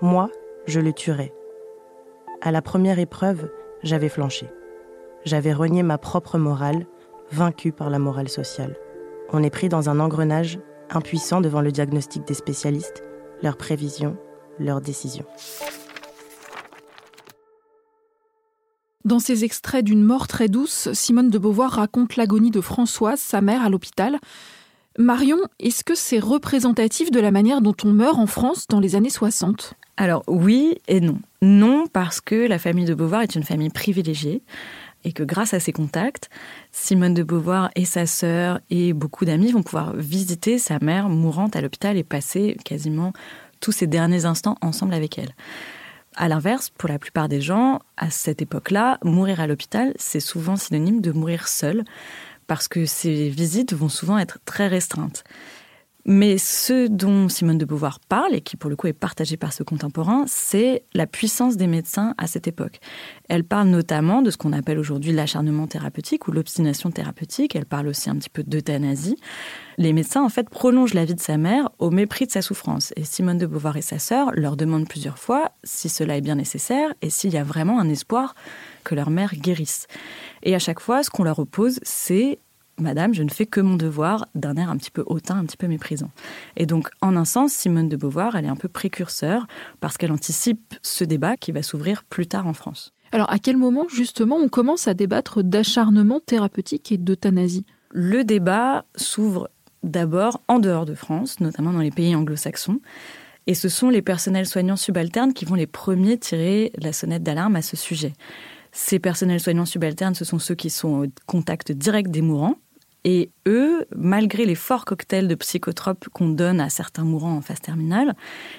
Moi, 0.00 0.30
je 0.66 0.80
le 0.80 0.92
tuerais. 0.92 1.32
À 2.40 2.50
la 2.50 2.62
première 2.62 2.98
épreuve, 2.98 3.50
j'avais 3.82 4.08
flanché. 4.08 4.46
J'avais 5.24 5.52
renié 5.52 5.82
ma 5.82 5.98
propre 5.98 6.38
morale, 6.38 6.86
vaincue 7.30 7.72
par 7.72 7.90
la 7.90 7.98
morale 7.98 8.28
sociale. 8.28 8.76
On 9.32 9.42
est 9.42 9.50
pris 9.50 9.68
dans 9.68 9.90
un 9.90 10.00
engrenage, 10.00 10.58
impuissant 10.90 11.40
devant 11.40 11.60
le 11.60 11.70
diagnostic 11.70 12.26
des 12.26 12.34
spécialistes, 12.34 13.02
leurs 13.42 13.56
prévisions, 13.56 14.16
leurs 14.58 14.80
décisions. 14.80 15.26
Dans 19.04 19.18
ces 19.18 19.44
extraits 19.44 19.84
d'une 19.84 20.02
mort 20.02 20.26
très 20.26 20.48
douce, 20.48 20.92
Simone 20.92 21.30
de 21.30 21.38
Beauvoir 21.38 21.72
raconte 21.72 22.16
l'agonie 22.16 22.50
de 22.50 22.60
Françoise, 22.60 23.20
sa 23.20 23.40
mère, 23.40 23.62
à 23.62 23.68
l'hôpital. 23.68 24.18
Marion, 24.98 25.38
est-ce 25.60 25.84
que 25.84 25.94
c'est 25.94 26.18
représentatif 26.18 27.10
de 27.10 27.20
la 27.20 27.30
manière 27.30 27.60
dont 27.60 27.74
on 27.84 27.92
meurt 27.92 28.18
en 28.18 28.26
France 28.26 28.66
dans 28.68 28.80
les 28.80 28.96
années 28.96 29.10
60 29.10 29.74
Alors 29.98 30.24
oui 30.26 30.78
et 30.88 31.00
non. 31.00 31.18
Non 31.42 31.86
parce 31.92 32.22
que 32.22 32.34
la 32.34 32.58
famille 32.58 32.86
de 32.86 32.94
Beauvoir 32.94 33.20
est 33.20 33.34
une 33.34 33.42
famille 33.42 33.68
privilégiée 33.68 34.42
et 35.04 35.12
que 35.12 35.22
grâce 35.22 35.52
à 35.52 35.60
ses 35.60 35.72
contacts, 35.72 36.30
Simone 36.72 37.12
de 37.12 37.22
Beauvoir 37.22 37.70
et 37.76 37.84
sa 37.84 38.06
sœur 38.06 38.60
et 38.70 38.94
beaucoup 38.94 39.26
d'amis 39.26 39.52
vont 39.52 39.62
pouvoir 39.62 39.94
visiter 39.94 40.58
sa 40.58 40.78
mère 40.80 41.10
mourante 41.10 41.56
à 41.56 41.60
l'hôpital 41.60 41.98
et 41.98 42.04
passer 42.04 42.56
quasiment 42.64 43.12
tous 43.60 43.72
ses 43.72 43.86
derniers 43.86 44.24
instants 44.24 44.56
ensemble 44.62 44.94
avec 44.94 45.18
elle. 45.18 45.34
À 46.16 46.28
l'inverse, 46.28 46.70
pour 46.70 46.88
la 46.88 46.98
plupart 46.98 47.28
des 47.28 47.42
gens, 47.42 47.80
à 47.98 48.08
cette 48.08 48.40
époque-là, 48.40 48.98
mourir 49.04 49.40
à 49.40 49.46
l'hôpital, 49.46 49.92
c'est 49.96 50.20
souvent 50.20 50.56
synonyme 50.56 51.02
de 51.02 51.12
mourir 51.12 51.46
seul, 51.46 51.84
parce 52.46 52.68
que 52.68 52.86
ces 52.86 53.28
visites 53.28 53.74
vont 53.74 53.88
souvent 53.88 54.18
être 54.18 54.38
très 54.44 54.68
restreintes. 54.68 55.24
Mais 56.08 56.38
ce 56.38 56.86
dont 56.86 57.28
Simone 57.28 57.58
de 57.58 57.64
Beauvoir 57.64 57.98
parle, 57.98 58.32
et 58.36 58.40
qui 58.40 58.56
pour 58.56 58.70
le 58.70 58.76
coup 58.76 58.86
est 58.86 58.92
partagé 58.92 59.36
par 59.36 59.52
ce 59.52 59.64
contemporain, 59.64 60.22
c'est 60.28 60.84
la 60.94 61.08
puissance 61.08 61.56
des 61.56 61.66
médecins 61.66 62.14
à 62.16 62.28
cette 62.28 62.46
époque. 62.46 62.78
Elle 63.28 63.42
parle 63.42 63.66
notamment 63.66 64.22
de 64.22 64.30
ce 64.30 64.36
qu'on 64.36 64.52
appelle 64.52 64.78
aujourd'hui 64.78 65.10
l'acharnement 65.10 65.66
thérapeutique 65.66 66.28
ou 66.28 66.32
l'obstination 66.32 66.92
thérapeutique. 66.92 67.56
Elle 67.56 67.66
parle 67.66 67.88
aussi 67.88 68.08
un 68.08 68.14
petit 68.14 68.30
peu 68.30 68.44
d'euthanasie. 68.44 69.16
Les 69.78 69.92
médecins, 69.92 70.22
en 70.22 70.28
fait, 70.28 70.48
prolongent 70.48 70.94
la 70.94 71.04
vie 71.04 71.16
de 71.16 71.20
sa 71.20 71.38
mère 71.38 71.70
au 71.80 71.90
mépris 71.90 72.26
de 72.26 72.30
sa 72.30 72.40
souffrance. 72.40 72.92
Et 72.94 73.02
Simone 73.02 73.38
de 73.38 73.46
Beauvoir 73.46 73.76
et 73.76 73.82
sa 73.82 73.98
sœur 73.98 74.30
leur 74.32 74.56
demandent 74.56 74.88
plusieurs 74.88 75.18
fois 75.18 75.50
si 75.64 75.88
cela 75.88 76.16
est 76.16 76.20
bien 76.20 76.36
nécessaire 76.36 76.94
et 77.02 77.10
s'il 77.10 77.34
y 77.34 77.36
a 77.36 77.42
vraiment 77.42 77.80
un 77.80 77.88
espoir 77.88 78.36
que 78.84 78.94
leur 78.94 79.10
mère 79.10 79.34
guérisse. 79.34 79.88
Et 80.44 80.54
à 80.54 80.60
chaque 80.60 80.78
fois, 80.78 81.02
ce 81.02 81.10
qu'on 81.10 81.24
leur 81.24 81.40
oppose, 81.40 81.80
c'est 81.82 82.38
Madame, 82.78 83.14
je 83.14 83.22
ne 83.22 83.30
fais 83.30 83.46
que 83.46 83.60
mon 83.60 83.76
devoir 83.76 84.26
d'un 84.34 84.56
air 84.56 84.70
un 84.70 84.76
petit 84.76 84.90
peu 84.90 85.02
hautain, 85.06 85.38
un 85.38 85.44
petit 85.44 85.56
peu 85.56 85.66
méprisant. 85.66 86.10
Et 86.56 86.66
donc, 86.66 86.90
en 87.00 87.16
un 87.16 87.24
sens, 87.24 87.52
Simone 87.52 87.88
de 87.88 87.96
Beauvoir, 87.96 88.36
elle 88.36 88.44
est 88.44 88.48
un 88.48 88.56
peu 88.56 88.68
précurseur 88.68 89.46
parce 89.80 89.96
qu'elle 89.96 90.12
anticipe 90.12 90.74
ce 90.82 91.04
débat 91.04 91.36
qui 91.36 91.52
va 91.52 91.62
s'ouvrir 91.62 92.04
plus 92.04 92.26
tard 92.26 92.46
en 92.46 92.52
France. 92.52 92.92
Alors, 93.12 93.32
à 93.32 93.38
quel 93.38 93.56
moment, 93.56 93.86
justement, 93.88 94.36
on 94.36 94.48
commence 94.48 94.88
à 94.88 94.94
débattre 94.94 95.42
d'acharnement 95.42 96.20
thérapeutique 96.20 96.92
et 96.92 96.98
d'euthanasie? 96.98 97.64
Le 97.90 98.24
débat 98.24 98.84
s'ouvre 98.94 99.48
d'abord 99.82 100.42
en 100.48 100.58
dehors 100.58 100.84
de 100.84 100.94
France, 100.94 101.40
notamment 101.40 101.72
dans 101.72 101.80
les 101.80 101.90
pays 101.90 102.14
anglo-saxons. 102.14 102.80
Et 103.46 103.54
ce 103.54 103.68
sont 103.68 103.88
les 103.88 104.02
personnels 104.02 104.46
soignants 104.46 104.76
subalternes 104.76 105.32
qui 105.32 105.44
vont 105.44 105.54
les 105.54 105.68
premiers 105.68 106.18
tirer 106.18 106.72
la 106.76 106.92
sonnette 106.92 107.22
d'alarme 107.22 107.56
à 107.56 107.62
ce 107.62 107.76
sujet. 107.76 108.12
Ces 108.72 108.98
personnels 108.98 109.40
soignants 109.40 109.64
subalternes, 109.64 110.14
ce 110.14 110.24
sont 110.26 110.38
ceux 110.38 110.56
qui 110.56 110.68
sont 110.68 111.04
au 111.04 111.06
contact 111.26 111.72
direct 111.72 112.10
des 112.10 112.20
mourants, 112.20 112.56
et 113.06 113.30
eux, 113.46 113.86
malgré 113.94 114.44
les 114.44 114.56
forts 114.56 114.84
cocktails 114.84 115.28
de 115.28 115.36
psychotropes 115.36 116.08
qu'on 116.12 116.28
donne 116.28 116.60
à 116.60 116.68
certains 116.68 117.04
mourants 117.04 117.36
en 117.36 117.40
phase 117.40 117.60
terminale, 117.60 118.16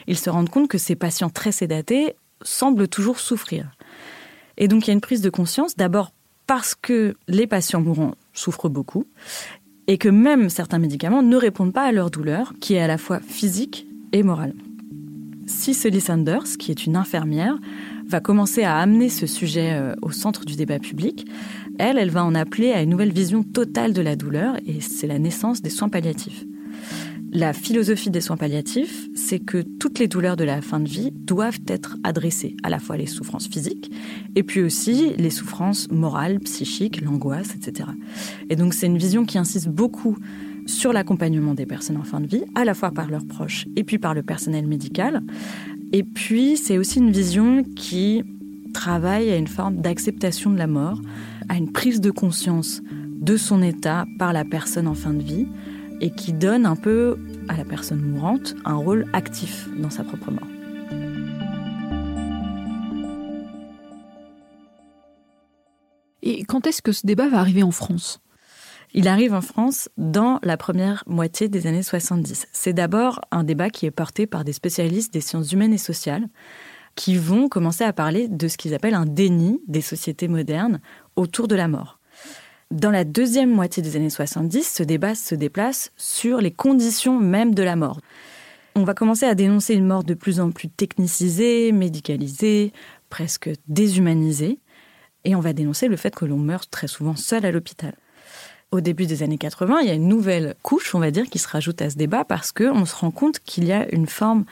ils 0.07 0.17
se 0.17 0.29
rendent 0.29 0.49
compte 0.49 0.69
que 0.69 0.77
ces 0.77 0.95
patients 0.95 1.29
très 1.29 1.51
sédatés 1.51 2.15
semblent 2.41 2.87
toujours 2.87 3.19
souffrir. 3.19 3.69
Et 4.55 4.69
donc 4.69 4.85
il 4.85 4.87
y 4.87 4.91
a 4.91 4.93
une 4.93 5.01
prise 5.01 5.21
de 5.21 5.29
conscience, 5.29 5.75
d'abord 5.75 6.13
parce 6.47 6.75
que 6.75 7.15
les 7.27 7.45
patients 7.45 7.81
mourants 7.81 8.15
souffrent 8.31 8.69
beaucoup, 8.69 9.05
et 9.87 9.97
que 9.97 10.07
même 10.07 10.49
certains 10.49 10.79
médicaments 10.79 11.23
ne 11.23 11.35
répondent 11.35 11.73
pas 11.73 11.83
à 11.83 11.91
leur 11.91 12.09
douleur, 12.09 12.53
qui 12.61 12.75
est 12.75 12.81
à 12.81 12.87
la 12.87 12.97
fois 12.97 13.19
physique 13.19 13.85
et 14.13 14.23
morale. 14.23 14.53
Cicely 15.45 15.99
Sanders, 15.99 16.57
qui 16.57 16.71
est 16.71 16.85
une 16.85 16.95
infirmière, 16.95 17.57
va 18.07 18.19
commencer 18.21 18.63
à 18.63 18.77
amener 18.77 19.09
ce 19.09 19.27
sujet 19.27 19.73
euh, 19.73 19.93
au 20.01 20.11
centre 20.11 20.45
du 20.45 20.55
débat 20.55 20.79
public. 20.79 21.25
Elle, 21.79 21.97
elle 21.97 22.09
va 22.09 22.23
en 22.23 22.35
appeler 22.35 22.71
à 22.71 22.81
une 22.81 22.89
nouvelle 22.89 23.11
vision 23.11 23.43
totale 23.43 23.93
de 23.93 24.01
la 24.01 24.15
douleur 24.15 24.55
et 24.65 24.81
c'est 24.81 25.07
la 25.07 25.19
naissance 25.19 25.61
des 25.61 25.69
soins 25.69 25.89
palliatifs. 25.89 26.43
La 27.31 27.53
philosophie 27.53 28.09
des 28.09 28.21
soins 28.21 28.37
palliatifs, 28.37 29.07
c'est 29.13 29.39
que 29.39 29.61
toutes 29.79 29.99
les 29.99 30.07
douleurs 30.07 30.37
de 30.37 30.43
la 30.43 30.61
fin 30.61 30.79
de 30.79 30.87
vie 30.87 31.11
doivent 31.11 31.59
être 31.67 31.97
adressées, 32.03 32.55
à 32.63 32.69
la 32.69 32.79
fois 32.79 32.97
les 32.97 33.05
souffrances 33.05 33.47
physiques 33.47 33.91
et 34.35 34.43
puis 34.43 34.61
aussi 34.61 35.13
les 35.17 35.29
souffrances 35.29 35.89
morales, 35.91 36.39
psychiques, 36.39 37.01
l'angoisse, 37.01 37.53
etc. 37.55 37.89
Et 38.49 38.55
donc 38.55 38.73
c'est 38.73 38.87
une 38.87 38.97
vision 38.97 39.25
qui 39.25 39.37
insiste 39.37 39.67
beaucoup 39.67 40.17
sur 40.65 40.93
l'accompagnement 40.93 41.53
des 41.53 41.65
personnes 41.65 41.97
en 41.97 42.03
fin 42.03 42.19
de 42.19 42.27
vie, 42.27 42.43
à 42.55 42.65
la 42.65 42.73
fois 42.73 42.91
par 42.91 43.09
leurs 43.09 43.25
proches 43.25 43.67
et 43.75 43.83
puis 43.83 43.99
par 43.99 44.13
le 44.13 44.21
personnel 44.23 44.67
médical, 44.67 45.23
et 45.93 46.03
puis, 46.03 46.57
c'est 46.57 46.77
aussi 46.77 46.99
une 46.99 47.11
vision 47.11 47.63
qui 47.63 48.23
travaille 48.73 49.31
à 49.31 49.37
une 49.37 49.47
forme 49.47 49.77
d'acceptation 49.77 50.51
de 50.51 50.57
la 50.57 50.67
mort, 50.67 51.01
à 51.49 51.55
une 51.55 51.71
prise 51.71 52.01
de 52.01 52.11
conscience 52.11 52.81
de 52.83 53.37
son 53.37 53.61
état 53.61 54.05
par 54.19 54.33
la 54.33 54.45
personne 54.45 54.87
en 54.87 54.93
fin 54.93 55.13
de 55.13 55.23
vie, 55.23 55.47
et 55.99 56.11
qui 56.11 56.33
donne 56.33 56.65
un 56.65 56.75
peu 56.75 57.17
à 57.47 57.57
la 57.57 57.65
personne 57.65 58.01
mourante 58.01 58.55
un 58.65 58.75
rôle 58.75 59.05
actif 59.13 59.67
dans 59.79 59.89
sa 59.89 60.03
propre 60.03 60.31
mort. 60.31 60.47
Et 66.21 66.43
quand 66.43 66.67
est-ce 66.67 66.81
que 66.81 66.91
ce 66.91 67.05
débat 67.05 67.29
va 67.29 67.39
arriver 67.39 67.63
en 67.63 67.71
France? 67.71 68.19
Il 68.93 69.07
arrive 69.07 69.33
en 69.33 69.41
France 69.41 69.89
dans 69.97 70.39
la 70.43 70.57
première 70.57 71.03
moitié 71.07 71.49
des 71.49 71.67
années 71.67 71.83
70. 71.83 72.47
C'est 72.51 72.73
d'abord 72.73 73.21
un 73.31 73.43
débat 73.43 73.69
qui 73.69 73.85
est 73.85 73.91
porté 73.91 74.27
par 74.27 74.43
des 74.43 74.53
spécialistes 74.53 75.13
des 75.13 75.21
sciences 75.21 75.51
humaines 75.51 75.73
et 75.73 75.77
sociales 75.77 76.27
qui 76.97 77.15
vont 77.15 77.47
commencer 77.47 77.85
à 77.85 77.93
parler 77.93 78.27
de 78.27 78.47
ce 78.49 78.57
qu'ils 78.57 78.73
appellent 78.73 78.95
un 78.95 79.05
déni 79.05 79.61
des 79.67 79.81
sociétés 79.81 80.27
modernes 80.27 80.81
autour 81.15 81.47
de 81.47 81.55
la 81.55 81.69
mort. 81.69 81.99
Dans 82.71 82.91
la 82.91 83.05
deuxième 83.05 83.51
moitié 83.51 83.81
des 83.81 83.95
années 83.95 84.09
70, 84.09 84.63
ce 84.63 84.83
débat 84.83 85.15
se 85.15 85.35
déplace 85.35 85.91
sur 85.95 86.41
les 86.41 86.51
conditions 86.51 87.17
même 87.17 87.55
de 87.55 87.63
la 87.63 87.77
mort. 87.77 88.01
On 88.75 88.83
va 88.83 88.95
commencer 88.95 89.25
à 89.25 89.35
dénoncer 89.35 89.75
une 89.75 89.85
mort 89.85 90.03
de 90.03 90.15
plus 90.15 90.41
en 90.41 90.51
plus 90.51 90.69
technicisée, 90.69 91.71
médicalisée, 91.71 92.73
presque 93.09 93.49
déshumanisée, 93.67 94.59
et 95.23 95.35
on 95.35 95.39
va 95.39 95.53
dénoncer 95.53 95.87
le 95.87 95.97
fait 95.97 96.15
que 96.15 96.25
l'on 96.25 96.37
meurt 96.37 96.69
très 96.69 96.87
souvent 96.87 97.15
seul 97.15 97.45
à 97.45 97.51
l'hôpital 97.51 97.93
au 98.71 98.81
début 98.81 99.05
des 99.05 99.23
années 99.23 99.37
80, 99.37 99.79
il 99.81 99.87
y 99.87 99.91
a 99.91 99.93
une 99.93 100.07
nouvelle 100.07 100.55
couche, 100.61 100.93
on 100.93 100.99
va 100.99 101.11
dire, 101.11 101.29
qui 101.29 101.39
se 101.39 101.47
rajoute 101.47 101.81
à 101.81 101.89
ce 101.89 101.95
débat 101.95 102.25
parce 102.25 102.51
qu'on 102.51 102.85
se 102.85 102.95
rend 102.95 103.11
compte 103.11 103.39
qu'il 103.39 103.63
y 103.65 103.71
a 103.71 103.89
une 103.93 104.07
forme 104.07 104.45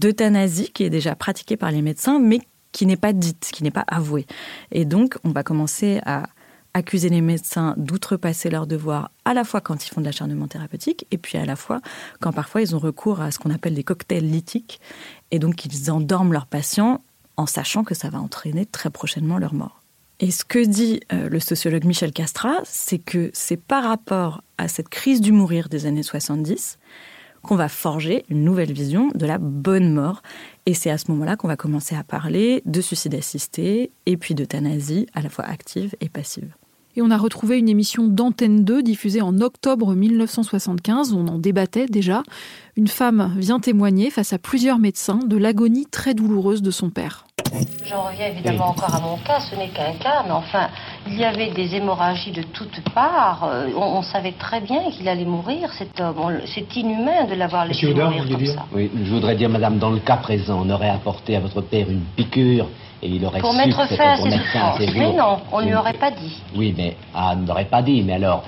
d'euthanasie 0.00 0.70
qui 0.72 0.84
est 0.84 0.90
déjà 0.90 1.14
pratiquée 1.14 1.56
par 1.56 1.70
les 1.70 1.82
médecins, 1.82 2.18
mais 2.18 2.40
qui 2.72 2.86
n'est 2.86 2.96
pas 2.96 3.12
dite, 3.12 3.50
qui 3.52 3.62
n'est 3.62 3.70
pas 3.70 3.84
avouée. 3.86 4.26
Et 4.72 4.84
donc, 4.84 5.18
on 5.24 5.30
va 5.30 5.42
commencer 5.42 6.00
à 6.06 6.24
accuser 6.72 7.08
les 7.08 7.20
médecins 7.20 7.74
d'outrepasser 7.76 8.48
leurs 8.48 8.66
devoirs 8.66 9.10
à 9.24 9.34
la 9.34 9.44
fois 9.44 9.60
quand 9.60 9.84
ils 9.84 9.90
font 9.90 10.00
de 10.00 10.06
l'acharnement 10.06 10.46
thérapeutique 10.46 11.04
et 11.10 11.18
puis 11.18 11.36
à 11.36 11.44
la 11.44 11.56
fois 11.56 11.80
quand 12.20 12.32
parfois 12.32 12.62
ils 12.62 12.76
ont 12.76 12.78
recours 12.78 13.20
à 13.20 13.32
ce 13.32 13.40
qu'on 13.40 13.50
appelle 13.50 13.74
des 13.74 13.82
cocktails 13.82 14.30
lithiques 14.30 14.80
et 15.32 15.40
donc 15.40 15.64
ils 15.64 15.90
endorment 15.90 16.32
leurs 16.32 16.46
patients 16.46 17.02
en 17.36 17.46
sachant 17.46 17.82
que 17.82 17.96
ça 17.96 18.08
va 18.08 18.20
entraîner 18.20 18.66
très 18.66 18.88
prochainement 18.88 19.38
leur 19.38 19.52
mort. 19.52 19.82
Et 20.20 20.30
ce 20.30 20.44
que 20.44 20.64
dit 20.64 21.00
euh, 21.12 21.28
le 21.28 21.40
sociologue 21.40 21.84
Michel 21.84 22.12
Castra, 22.12 22.58
c'est 22.64 22.98
que 22.98 23.30
c'est 23.32 23.56
par 23.56 23.82
rapport 23.82 24.42
à 24.58 24.68
cette 24.68 24.90
crise 24.90 25.20
du 25.20 25.32
mourir 25.32 25.68
des 25.68 25.86
années 25.86 26.02
70 26.02 26.78
qu'on 27.42 27.56
va 27.56 27.68
forger 27.68 28.24
une 28.28 28.44
nouvelle 28.44 28.72
vision 28.72 29.10
de 29.14 29.26
la 29.26 29.38
bonne 29.38 29.92
mort. 29.92 30.22
Et 30.66 30.74
c'est 30.74 30.90
à 30.90 30.98
ce 30.98 31.10
moment-là 31.10 31.36
qu'on 31.36 31.48
va 31.48 31.56
commencer 31.56 31.96
à 31.96 32.04
parler 32.04 32.62
de 32.66 32.80
suicide 32.80 33.14
assisté 33.14 33.90
et 34.06 34.16
puis 34.16 34.34
d'euthanasie 34.34 35.06
à 35.14 35.22
la 35.22 35.28
fois 35.28 35.44
active 35.44 35.94
et 36.00 36.08
passive. 36.08 36.54
Et 36.96 37.02
on 37.02 37.10
a 37.10 37.16
retrouvé 37.16 37.56
une 37.56 37.68
émission 37.68 38.08
d'Antenne 38.08 38.64
2 38.64 38.82
diffusée 38.82 39.22
en 39.22 39.38
octobre 39.40 39.94
1975. 39.94 41.12
On 41.12 41.28
en 41.28 41.38
débattait 41.38 41.86
déjà. 41.86 42.24
Une 42.76 42.88
femme 42.88 43.32
vient 43.36 43.60
témoigner 43.60 44.10
face 44.10 44.32
à 44.32 44.38
plusieurs 44.38 44.78
médecins 44.78 45.20
de 45.24 45.36
l'agonie 45.36 45.86
très 45.86 46.14
douloureuse 46.14 46.62
de 46.62 46.70
son 46.72 46.90
père. 46.90 47.26
J'en 47.84 48.08
reviens 48.08 48.26
évidemment 48.26 48.70
encore 48.70 48.94
à 48.94 49.00
mon 49.00 49.16
cas, 49.18 49.40
ce 49.40 49.54
n'est 49.54 49.70
qu'un 49.70 49.92
cas, 49.98 50.24
mais 50.24 50.32
enfin, 50.32 50.68
il 51.06 51.18
y 51.18 51.24
avait 51.24 51.50
des 51.50 51.74
hémorragies 51.74 52.30
de 52.30 52.42
toutes 52.42 52.80
parts. 52.94 53.48
Euh, 53.50 53.68
on, 53.76 54.02
savait 54.02 54.32
très 54.32 54.60
bien 54.60 54.90
qu'il 54.90 55.08
allait 55.08 55.24
mourir, 55.24 55.72
cet 55.72 56.00
homme. 56.00 56.40
C'est 56.46 56.76
inhumain 56.76 57.24
de 57.24 57.34
l'avoir 57.34 57.66
laissé 57.66 57.92
mourir 57.92 58.24
comme 58.28 58.46
ça. 58.46 58.66
Oui, 58.72 58.90
je 58.94 59.10
voudrais 59.10 59.36
dire, 59.36 59.48
madame, 59.48 59.78
dans 59.78 59.90
le 59.90 60.00
cas 60.00 60.16
présent, 60.16 60.62
on 60.64 60.70
aurait 60.70 60.90
apporté 60.90 61.36
à 61.36 61.40
votre 61.40 61.60
père 61.62 61.90
une 61.90 62.02
piqûre 62.16 62.66
et 63.02 63.08
il 63.08 63.24
aurait 63.24 63.40
Pour 63.40 63.54
mettre 63.54 63.86
fin 63.88 64.10
à 64.10 64.16
ses 64.16 64.30
souffrances. 64.30 64.80
Mais 64.94 65.12
non, 65.12 65.38
on 65.52 65.60
ne 65.60 65.66
lui 65.66 65.74
aurait 65.74 65.94
pas 65.94 66.10
dit. 66.10 66.42
Oui, 66.54 66.74
mais 66.76 66.96
ah, 67.14 67.34
on 67.34 67.46
n'aurait 67.46 67.64
pas 67.64 67.82
dit, 67.82 68.02
mais 68.02 68.14
alors, 68.14 68.44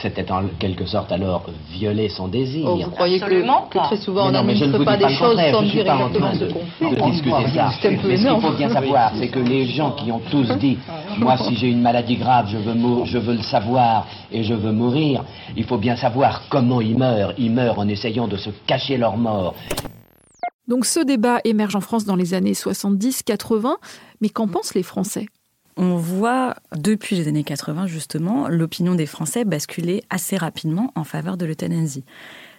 c'était 0.00 0.30
en 0.32 0.44
quelque 0.58 0.86
sorte 0.86 1.12
alors 1.12 1.44
violer 1.70 2.08
son 2.08 2.26
désir. 2.26 2.66
Oh, 2.66 2.76
vous 2.76 2.90
croyez 2.90 3.20
que, 3.20 3.26
que, 3.26 3.78
très 3.78 3.96
souvent 3.96 4.24
mais 4.24 4.38
on 4.38 4.44
n'administre 4.44 4.78
pas, 4.78 4.84
pas 4.84 4.96
des 4.96 5.14
choses 5.14 5.40
sans 5.50 5.62
dire 5.62 5.82
exactement 5.82 6.34
ce 6.34 6.44
qu'on 6.44 6.90
fait 6.90 6.96
de 6.96 7.10
discuter 7.10 7.48
ça. 7.54 7.70
Mais 8.04 8.16
ce 8.16 8.28
qu'il 8.28 8.40
faut 8.40 8.52
bien 8.52 8.70
savoir, 8.70 9.12
c'est 9.14 9.28
que 9.28 9.38
les 9.38 9.66
gens 9.66 9.92
qui 9.92 10.10
ont 10.10 10.20
tous 10.30 10.48
dit 10.58 10.78
moi 11.18 11.36
si 11.36 11.56
j'ai 11.56 11.68
une 11.68 11.82
maladie 11.82 12.16
grave, 12.16 12.46
je 12.48 12.58
veux, 12.58 12.74
je 13.04 13.18
veux 13.18 13.34
le 13.34 13.42
savoir 13.42 14.06
et 14.30 14.42
je 14.42 14.54
veux 14.54 14.72
mourir, 14.72 15.24
il 15.56 15.64
faut 15.64 15.78
bien 15.78 15.96
savoir 15.96 16.42
comment 16.50 16.80
ils 16.80 16.96
meurent. 16.96 17.34
Ils 17.38 17.52
meurent 17.52 17.78
en 17.78 17.88
essayant 17.88 18.28
de 18.28 18.36
se 18.36 18.50
cacher 18.66 18.96
leur 18.96 19.16
mort. 19.16 19.54
Donc 20.68 20.86
ce 20.86 21.00
débat 21.00 21.40
émerge 21.44 21.76
en 21.76 21.80
France 21.80 22.04
dans 22.04 22.16
les 22.16 22.34
années 22.34 22.52
70-80, 22.52 23.74
mais 24.20 24.28
qu'en 24.28 24.46
pensent 24.46 24.74
les 24.74 24.82
Français? 24.82 25.26
On 25.76 25.96
voit 25.96 26.54
depuis 26.76 27.16
les 27.16 27.28
années 27.28 27.44
80 27.44 27.86
justement 27.86 28.46
l'opinion 28.48 28.94
des 28.94 29.06
Français 29.06 29.44
basculer 29.44 30.02
assez 30.10 30.36
rapidement 30.36 30.92
en 30.94 31.04
faveur 31.04 31.36
de 31.36 31.46
l'euthanasie. 31.46 32.04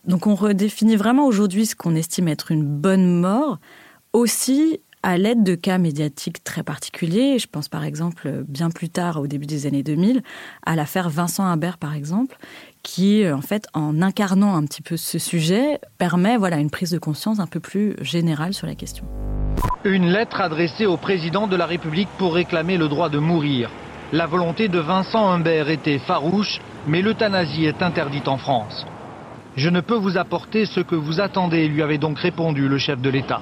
Donc 0.05 0.27
on 0.27 0.35
redéfinit 0.35 0.95
vraiment 0.95 1.25
aujourd'hui 1.27 1.65
ce 1.65 1.75
qu'on 1.75 1.95
estime 1.95 2.27
être 2.27 2.51
une 2.51 2.65
bonne 2.65 3.19
mort 3.19 3.59
aussi 4.13 4.79
à 5.03 5.17
l'aide 5.17 5.43
de 5.43 5.55
cas 5.55 5.77
médiatiques 5.77 6.43
très 6.43 6.63
particuliers. 6.63 7.37
Je 7.37 7.47
pense 7.47 7.67
par 7.67 7.83
exemple 7.83 8.43
bien 8.47 8.69
plus 8.69 8.89
tard, 8.89 9.19
au 9.19 9.27
début 9.27 9.45
des 9.45 9.67
années 9.67 9.83
2000, 9.83 10.23
à 10.65 10.75
l'affaire 10.75 11.09
Vincent 11.09 11.43
Imbert 11.43 11.77
par 11.77 11.93
exemple, 11.93 12.37
qui 12.81 13.29
en 13.29 13.41
fait, 13.41 13.67
en 13.73 14.01
incarnant 14.01 14.55
un 14.55 14.63
petit 14.65 14.81
peu 14.81 14.97
ce 14.97 15.19
sujet, 15.19 15.79
permet 15.97 16.37
voilà 16.37 16.57
une 16.57 16.71
prise 16.71 16.91
de 16.91 16.99
conscience 16.99 17.39
un 17.39 17.47
peu 17.47 17.59
plus 17.59 17.95
générale 18.01 18.53
sur 18.53 18.65
la 18.65 18.75
question. 18.75 19.05
Une 19.83 20.07
lettre 20.07 20.39
adressée 20.39 20.85
au 20.85 20.97
président 20.97 21.47
de 21.47 21.55
la 21.57 21.65
République 21.65 22.09
pour 22.17 22.33
réclamer 22.33 22.77
le 22.77 22.87
droit 22.87 23.09
de 23.09 23.19
mourir. 23.19 23.69
La 24.13 24.27
volonté 24.27 24.67
de 24.67 24.79
Vincent 24.79 25.29
Humbert 25.29 25.69
était 25.69 25.99
farouche, 25.99 26.61
mais 26.87 27.01
l'euthanasie 27.01 27.65
est 27.65 27.81
interdite 27.81 28.27
en 28.27 28.37
France. 28.37 28.85
Je 29.55 29.69
ne 29.69 29.81
peux 29.81 29.95
vous 29.95 30.17
apporter 30.17 30.65
ce 30.65 30.79
que 30.79 30.95
vous 30.95 31.19
attendez, 31.19 31.67
lui 31.67 31.81
avait 31.81 31.97
donc 31.97 32.19
répondu 32.19 32.67
le 32.67 32.77
chef 32.77 33.01
de 33.01 33.09
l'État. 33.09 33.41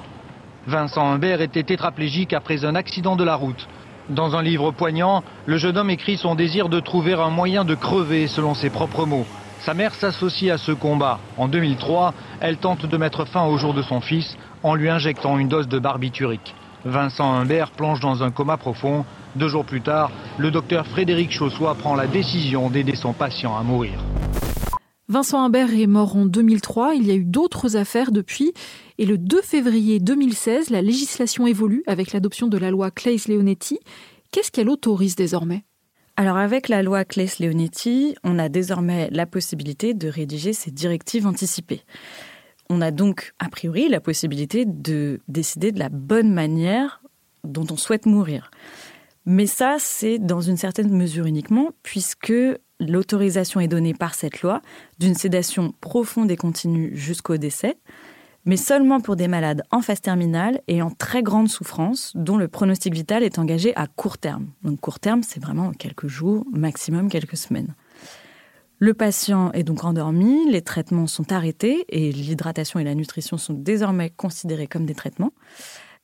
Vincent 0.66 1.04
Humbert 1.04 1.40
était 1.40 1.64
tétraplégique 1.64 2.32
après 2.32 2.64
un 2.64 2.76
accident 2.76 3.16
de 3.16 3.24
la 3.24 3.34
route. 3.34 3.68
Dans 4.10 4.36
un 4.36 4.42
livre 4.42 4.70
poignant, 4.70 5.24
le 5.46 5.56
jeune 5.56 5.76
homme 5.76 5.90
écrit 5.90 6.16
son 6.16 6.34
désir 6.34 6.68
de 6.68 6.78
trouver 6.78 7.14
un 7.14 7.30
moyen 7.30 7.64
de 7.64 7.74
crever, 7.74 8.28
selon 8.28 8.54
ses 8.54 8.70
propres 8.70 9.04
mots. 9.04 9.26
Sa 9.60 9.74
mère 9.74 9.94
s'associe 9.94 10.52
à 10.52 10.58
ce 10.58 10.72
combat. 10.72 11.18
En 11.36 11.48
2003, 11.48 12.14
elle 12.40 12.56
tente 12.56 12.86
de 12.86 12.96
mettre 12.96 13.24
fin 13.24 13.44
au 13.44 13.56
jour 13.58 13.74
de 13.74 13.82
son 13.82 14.00
fils 14.00 14.36
en 14.62 14.74
lui 14.74 14.88
injectant 14.88 15.38
une 15.38 15.48
dose 15.48 15.68
de 15.68 15.78
barbiturique. 15.78 16.54
Vincent 16.84 17.32
Humbert 17.32 17.70
plonge 17.70 18.00
dans 18.00 18.22
un 18.22 18.30
coma 18.30 18.56
profond. 18.56 19.04
Deux 19.36 19.48
jours 19.48 19.64
plus 19.64 19.80
tard, 19.80 20.10
le 20.38 20.50
docteur 20.50 20.86
Frédéric 20.86 21.32
Chaussois 21.32 21.74
prend 21.74 21.94
la 21.94 22.06
décision 22.06 22.70
d'aider 22.70 22.96
son 22.96 23.12
patient 23.12 23.56
à 23.56 23.62
mourir. 23.62 23.94
Vincent 25.08 25.44
Humbert 25.44 25.74
est 25.74 25.86
mort 25.86 26.16
en 26.16 26.24
2003, 26.24 26.94
il 26.94 27.06
y 27.06 27.10
a 27.10 27.14
eu 27.14 27.24
d'autres 27.24 27.76
affaires 27.76 28.12
depuis, 28.12 28.54
et 29.02 29.04
le 29.04 29.18
2 29.18 29.42
février 29.42 29.98
2016, 29.98 30.70
la 30.70 30.80
législation 30.80 31.44
évolue 31.48 31.82
avec 31.88 32.12
l'adoption 32.12 32.46
de 32.46 32.56
la 32.56 32.70
loi 32.70 32.92
Claes-Leonetti. 32.92 33.80
Qu'est-ce 34.30 34.52
qu'elle 34.52 34.68
autorise 34.68 35.16
désormais? 35.16 35.64
Alors 36.14 36.36
avec 36.36 36.68
la 36.68 36.84
loi 36.84 37.04
Claes-Leonetti, 37.04 38.14
on 38.22 38.38
a 38.38 38.48
désormais 38.48 39.08
la 39.10 39.26
possibilité 39.26 39.92
de 39.92 40.06
rédiger 40.06 40.52
ces 40.52 40.70
directives 40.70 41.26
anticipées. 41.26 41.82
On 42.70 42.80
a 42.80 42.92
donc, 42.92 43.32
a 43.40 43.48
priori, 43.48 43.88
la 43.88 43.98
possibilité 43.98 44.66
de 44.66 45.18
décider 45.26 45.72
de 45.72 45.80
la 45.80 45.88
bonne 45.88 46.32
manière 46.32 47.02
dont 47.42 47.66
on 47.72 47.76
souhaite 47.76 48.06
mourir. 48.06 48.52
Mais 49.26 49.46
ça, 49.46 49.78
c'est 49.80 50.20
dans 50.20 50.42
une 50.42 50.56
certaine 50.56 50.96
mesure 50.96 51.26
uniquement, 51.26 51.70
puisque 51.82 52.32
l'autorisation 52.78 53.58
est 53.58 53.66
donnée 53.66 53.94
par 53.94 54.14
cette 54.14 54.42
loi 54.42 54.62
d'une 55.00 55.16
sédation 55.16 55.74
profonde 55.80 56.30
et 56.30 56.36
continue 56.36 56.96
jusqu'au 56.96 57.36
décès, 57.36 57.78
mais 58.44 58.56
seulement 58.56 59.00
pour 59.00 59.16
des 59.16 59.28
malades 59.28 59.62
en 59.70 59.80
phase 59.80 60.00
terminale 60.00 60.60
et 60.66 60.82
en 60.82 60.90
très 60.90 61.22
grande 61.22 61.48
souffrance, 61.48 62.12
dont 62.14 62.36
le 62.36 62.48
pronostic 62.48 62.92
vital 62.92 63.22
est 63.22 63.38
engagé 63.38 63.74
à 63.76 63.86
court 63.86 64.18
terme. 64.18 64.48
Donc 64.62 64.80
court 64.80 64.98
terme, 64.98 65.22
c'est 65.22 65.40
vraiment 65.40 65.72
quelques 65.72 66.08
jours, 66.08 66.44
maximum 66.52 67.08
quelques 67.08 67.36
semaines. 67.36 67.74
Le 68.78 68.94
patient 68.94 69.52
est 69.52 69.62
donc 69.62 69.84
endormi, 69.84 70.50
les 70.50 70.62
traitements 70.62 71.06
sont 71.06 71.32
arrêtés 71.32 71.84
et 71.88 72.10
l'hydratation 72.10 72.80
et 72.80 72.84
la 72.84 72.96
nutrition 72.96 73.38
sont 73.38 73.54
désormais 73.54 74.10
considérés 74.10 74.66
comme 74.66 74.86
des 74.86 74.94
traitements 74.96 75.32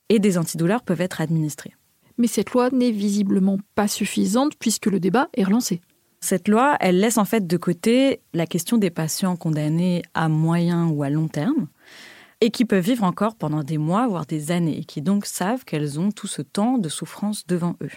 et 0.08 0.20
des 0.20 0.38
antidouleurs 0.38 0.82
peuvent 0.82 1.00
être 1.00 1.20
administrés. 1.20 1.74
Mais 2.18 2.28
cette 2.28 2.52
loi 2.52 2.70
n'est 2.70 2.92
visiblement 2.92 3.58
pas 3.74 3.88
suffisante 3.88 4.52
puisque 4.60 4.86
le 4.86 5.00
débat 5.00 5.28
est 5.34 5.42
relancé. 5.42 5.80
Cette 6.20 6.48
loi, 6.48 6.76
elle 6.80 7.00
laisse 7.00 7.18
en 7.18 7.24
fait 7.24 7.46
de 7.46 7.56
côté 7.56 8.20
la 8.32 8.46
question 8.46 8.76
des 8.76 8.90
patients 8.90 9.36
condamnés 9.36 10.02
à 10.14 10.28
moyen 10.28 10.86
ou 10.88 11.02
à 11.02 11.10
long 11.10 11.28
terme 11.28 11.68
et 12.40 12.50
qui 12.50 12.64
peuvent 12.64 12.84
vivre 12.84 13.04
encore 13.04 13.34
pendant 13.34 13.62
des 13.62 13.78
mois, 13.78 14.06
voire 14.06 14.26
des 14.26 14.50
années, 14.50 14.78
et 14.78 14.84
qui 14.84 15.02
donc 15.02 15.26
savent 15.26 15.64
qu'elles 15.64 15.98
ont 15.98 16.10
tout 16.10 16.26
ce 16.26 16.42
temps 16.42 16.78
de 16.78 16.88
souffrance 16.88 17.46
devant 17.46 17.76
eux. 17.82 17.90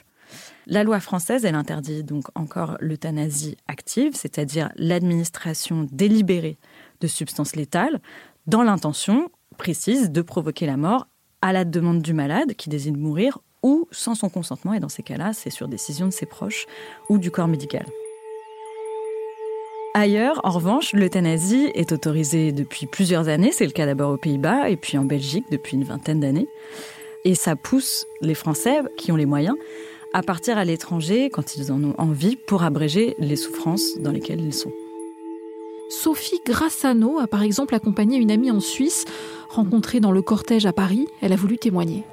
La 0.65 0.83
loi 0.83 0.99
française, 0.99 1.45
elle 1.45 1.55
interdit 1.55 2.03
donc 2.03 2.25
encore 2.35 2.77
l'euthanasie 2.79 3.57
active, 3.67 4.13
c'est-à-dire 4.15 4.71
l'administration 4.75 5.87
délibérée 5.91 6.57
de 7.01 7.07
substances 7.07 7.55
létales 7.55 8.01
dans 8.47 8.63
l'intention 8.63 9.29
précise 9.57 10.11
de 10.11 10.21
provoquer 10.21 10.65
la 10.65 10.77
mort 10.77 11.07
à 11.41 11.53
la 11.53 11.65
demande 11.65 12.01
du 12.01 12.13
malade 12.13 12.53
qui 12.53 12.69
décide 12.69 12.95
de 12.95 12.99
mourir 12.99 13.39
ou 13.63 13.87
sans 13.91 14.15
son 14.15 14.29
consentement, 14.29 14.73
et 14.73 14.79
dans 14.79 14.89
ces 14.89 15.03
cas-là, 15.03 15.33
c'est 15.33 15.49
sur 15.49 15.67
décision 15.67 16.07
de 16.07 16.11
ses 16.11 16.25
proches 16.25 16.65
ou 17.09 17.17
du 17.17 17.29
corps 17.29 17.47
médical. 17.47 17.85
Ailleurs, 19.93 20.39
en 20.45 20.51
revanche, 20.51 20.93
l'euthanasie 20.93 21.69
est 21.75 21.91
autorisée 21.91 22.53
depuis 22.53 22.85
plusieurs 22.85 23.27
années. 23.27 23.51
C'est 23.51 23.65
le 23.65 23.71
cas 23.71 23.85
d'abord 23.85 24.11
aux 24.11 24.17
Pays-Bas 24.17 24.69
et 24.69 24.77
puis 24.77 24.97
en 24.97 25.03
Belgique 25.03 25.45
depuis 25.51 25.75
une 25.75 25.83
vingtaine 25.83 26.21
d'années. 26.21 26.47
Et 27.25 27.35
ça 27.35 27.57
pousse 27.57 28.07
les 28.21 28.33
Français 28.33 28.79
qui 28.95 29.11
ont 29.11 29.17
les 29.17 29.25
moyens 29.25 29.57
à 30.13 30.23
partir 30.23 30.57
à 30.57 30.63
l'étranger 30.63 31.29
quand 31.29 31.57
ils 31.57 31.73
en 31.73 31.83
ont 31.83 31.93
envie 31.97 32.37
pour 32.37 32.63
abréger 32.63 33.15
les 33.19 33.35
souffrances 33.35 33.97
dans 33.99 34.11
lesquelles 34.11 34.41
ils 34.41 34.53
sont. 34.53 34.71
Sophie 35.89 36.39
Grassano 36.45 37.19
a 37.19 37.27
par 37.27 37.43
exemple 37.43 37.75
accompagné 37.75 38.17
une 38.17 38.31
amie 38.31 38.49
en 38.49 38.61
Suisse 38.61 39.03
rencontrée 39.49 39.99
dans 39.99 40.13
le 40.13 40.21
cortège 40.21 40.65
à 40.65 40.71
Paris. 40.71 41.05
Elle 41.21 41.33
a 41.33 41.35
voulu 41.35 41.57
témoigner. 41.57 42.03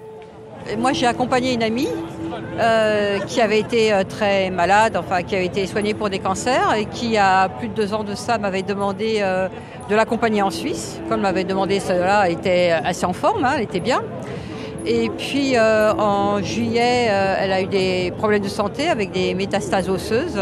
Moi, 0.79 0.93
j'ai 0.93 1.07
accompagné 1.07 1.55
une 1.55 1.63
amie 1.63 1.89
euh, 2.59 3.19
qui 3.21 3.41
avait 3.41 3.61
été 3.61 3.93
euh, 3.93 4.03
très 4.03 4.51
malade, 4.51 4.97
enfin 4.97 5.23
qui 5.23 5.37
avait 5.37 5.47
été 5.47 5.67
soignée 5.67 5.95
pour 5.95 6.11
des 6.11 6.19
cancers 6.19 6.75
et 6.75 6.87
qui, 6.87 7.17
a 7.17 7.49
plus 7.49 7.69
de 7.69 7.75
deux 7.75 7.95
ans 7.95 8.05
de 8.05 8.15
ça, 8.15 8.39
m'avait 8.39 8.63
demandé 8.63 9.19
euh, 9.21 9.49
de 9.89 9.95
l'accompagner 9.95 10.43
en 10.43 10.51
Suisse. 10.51 11.01
Comme 11.09 11.21
m'avait 11.21 11.45
demandé 11.45 11.81
cela, 11.81 12.29
était 12.29 12.73
assez 12.85 13.07
en 13.07 13.13
forme, 13.13 13.45
hein, 13.45 13.53
elle 13.57 13.63
était 13.63 13.81
bien. 13.81 14.03
Et 14.87 15.11
puis 15.11 15.55
en 15.59 16.43
juillet, 16.43 17.11
elle 17.41 17.53
a 17.53 17.61
eu 17.61 17.67
des 17.67 18.13
problèmes 18.17 18.43
de 18.43 18.49
santé 18.49 18.89
avec 18.89 19.11
des 19.11 19.35
métastases 19.35 19.91
osseuses. 19.91 20.41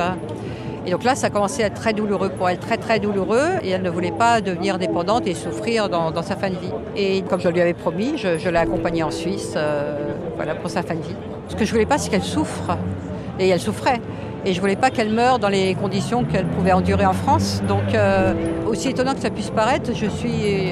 Et 0.87 0.93
donc 0.93 1.03
là, 1.03 1.17
ça 1.17 1.27
a 1.27 1.31
commencé 1.31 1.65
à 1.65 1.67
être 1.67 1.75
très 1.75 1.93
douloureux 1.93 2.29
pour 2.29 2.49
elle, 2.49 2.59
très 2.59 2.77
très 2.77 3.01
douloureux. 3.01 3.49
Et 3.63 3.71
elle 3.71 3.83
ne 3.83 3.91
voulait 3.91 4.13
pas 4.13 4.41
devenir 4.41 4.79
dépendante 4.79 5.27
et 5.27 5.35
souffrir 5.35 5.89
dans, 5.89 6.23
sa 6.23 6.37
fin 6.37 6.49
de 6.49 6.55
vie. 6.55 6.73
Et 6.97 7.23
comme 7.23 7.41
je 7.41 7.49
lui 7.49 7.61
avais 7.61 7.75
promis, 7.75 8.17
je, 8.17 8.49
l'ai 8.49 8.57
accompagnée 8.57 9.03
en 9.03 9.11
Suisse 9.11 9.55
euh, 9.57 10.15
voilà, 10.37 10.55
pour 10.55 10.71
sa 10.71 10.83
fin 10.83 10.95
de 10.95 11.01
vie. 11.01 11.17
Ce 11.49 11.57
que 11.57 11.65
je 11.65 11.73
voulais 11.73 11.87
pas, 11.87 11.99
c'est 11.99 12.09
qu'elle 12.09 12.23
souffre. 12.23 12.79
Et 13.41 13.49
elle 13.49 13.61
souffrait. 13.61 14.01
Et 14.45 14.53
je 14.53 14.61
voulais 14.61 14.77
pas 14.77 14.91
qu'elle 14.91 15.11
meure 15.11 15.41
dans 15.41 15.49
les 15.49 15.75
conditions 15.75 16.23
qu'elle 16.23 16.47
pouvait 16.47 16.73
endurer 16.73 17.05
en 17.05 17.15
France. 17.15 17.63
Donc, 17.67 17.83
aussi 18.69 18.89
étonnant 18.89 19.15
que 19.15 19.21
ça 19.21 19.31
puisse 19.31 19.51
paraître, 19.51 19.91
je 19.93 20.07
suis 20.07 20.71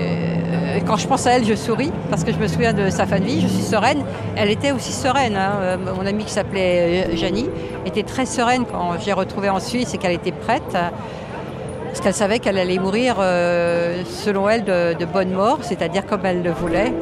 quand 0.81 0.97
je 0.97 1.07
pense 1.07 1.27
à 1.27 1.33
elle, 1.33 1.45
je 1.45 1.55
souris 1.55 1.93
parce 2.11 2.25
que 2.25 2.33
je 2.33 2.39
me 2.39 2.49
souviens 2.49 2.73
de 2.73 2.91
sa 2.91 3.07
fin 3.07 3.19
de 3.19 3.25
vie. 3.25 3.41
Je 3.41 3.49
suis 3.49 3.63
sereine. 3.63 4.03
Elle 4.37 4.51
était 4.51 4.73
aussi 4.73 4.93
sereine. 4.93 5.37
Hein. 5.37 5.53
Euh, 5.61 5.77
mon 5.97 6.07
amie 6.07 6.25
qui 6.25 6.33
s'appelait 6.33 7.07
euh, 7.07 7.17
Janie 7.17 7.49
était 7.87 8.03
très 8.03 8.27
sereine 8.27 8.65
quand 8.71 8.93
j'ai 9.05 9.13
retrouvé 9.13 9.49
en 9.49 9.61
Suisse 9.61 9.95
et 9.95 9.99
qu'elle 9.99 10.13
était 10.13 10.33
prête. 10.33 10.63
Parce 10.73 12.01
qu'elle 12.01 12.15
savait 12.15 12.41
qu'elle 12.41 12.59
allait 12.59 12.79
mourir, 12.79 13.17
euh, 13.21 14.03
selon 14.05 14.49
elle, 14.49 14.65
de, 14.65 15.05
bonne 15.05 15.31
mort, 15.31 15.59
c'est-à-dire 15.63 16.05
comme 16.07 16.27
elle 16.27 16.43
le 16.43 16.51
voulait, 16.51 16.93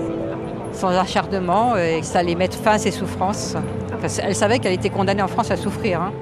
sans 0.72 0.90
acharnement, 0.90 1.76
et 1.78 2.00
que 2.00 2.06
ça 2.06 2.18
allait 2.18 2.34
mettre 2.34 2.58
fin 2.58 2.72
à 2.72 2.78
ses 2.78 2.90
souffrances. 2.90 3.54
elle 4.22 4.34
savait 4.34 4.58
qu'elle 4.58 4.74
était 4.74 4.90
condamnée 4.90 5.22
en 5.22 5.28
France 5.28 5.50
à 5.50 5.56
souffrir. 5.56 6.02
Hein. 6.02 6.12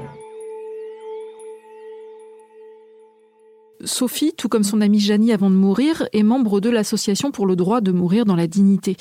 Sophie, 3.91 4.33
tout 4.37 4.49
comme 4.49 4.63
son 4.63 4.81
amie 4.81 5.01
Janie 5.01 5.33
avant 5.33 5.51
de 5.51 5.55
mourir, 5.57 6.09
est 6.13 6.23
membre 6.23 6.61
de 6.61 6.71
l'Association 6.71 7.31
pour 7.31 7.47
le 7.47 7.57
droit 7.57 7.81
de 7.81 7.93
mourir 7.93 8.25
dans 8.25 8.37
la 8.37 8.47
dignité. 8.47 8.97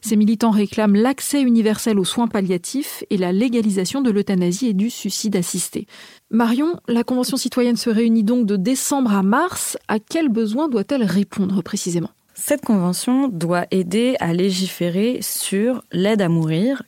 Ces 0.00 0.16
militants 0.16 0.50
réclament 0.50 0.94
l'accès 0.94 1.42
universel 1.42 1.98
aux 1.98 2.04
soins 2.04 2.28
palliatifs 2.28 3.04
et 3.10 3.16
la 3.16 3.32
légalisation 3.32 4.00
de 4.00 4.10
l'euthanasie 4.10 4.68
et 4.68 4.74
du 4.74 4.90
suicide 4.90 5.36
assisté. 5.36 5.86
Marion, 6.30 6.78
la 6.86 7.04
Convention 7.04 7.36
citoyenne 7.36 7.76
se 7.76 7.90
réunit 7.90 8.22
donc 8.22 8.46
de 8.46 8.56
décembre 8.56 9.12
à 9.12 9.22
mars. 9.22 9.76
À 9.88 9.98
quels 9.98 10.28
besoins 10.28 10.68
doit-elle 10.68 11.02
répondre 11.02 11.62
précisément? 11.62 12.10
Cette 12.34 12.64
convention 12.64 13.28
doit 13.28 13.66
aider 13.72 14.14
à 14.20 14.32
légiférer 14.32 15.18
sur 15.20 15.82
l'aide 15.90 16.22
à 16.22 16.28
mourir, 16.28 16.84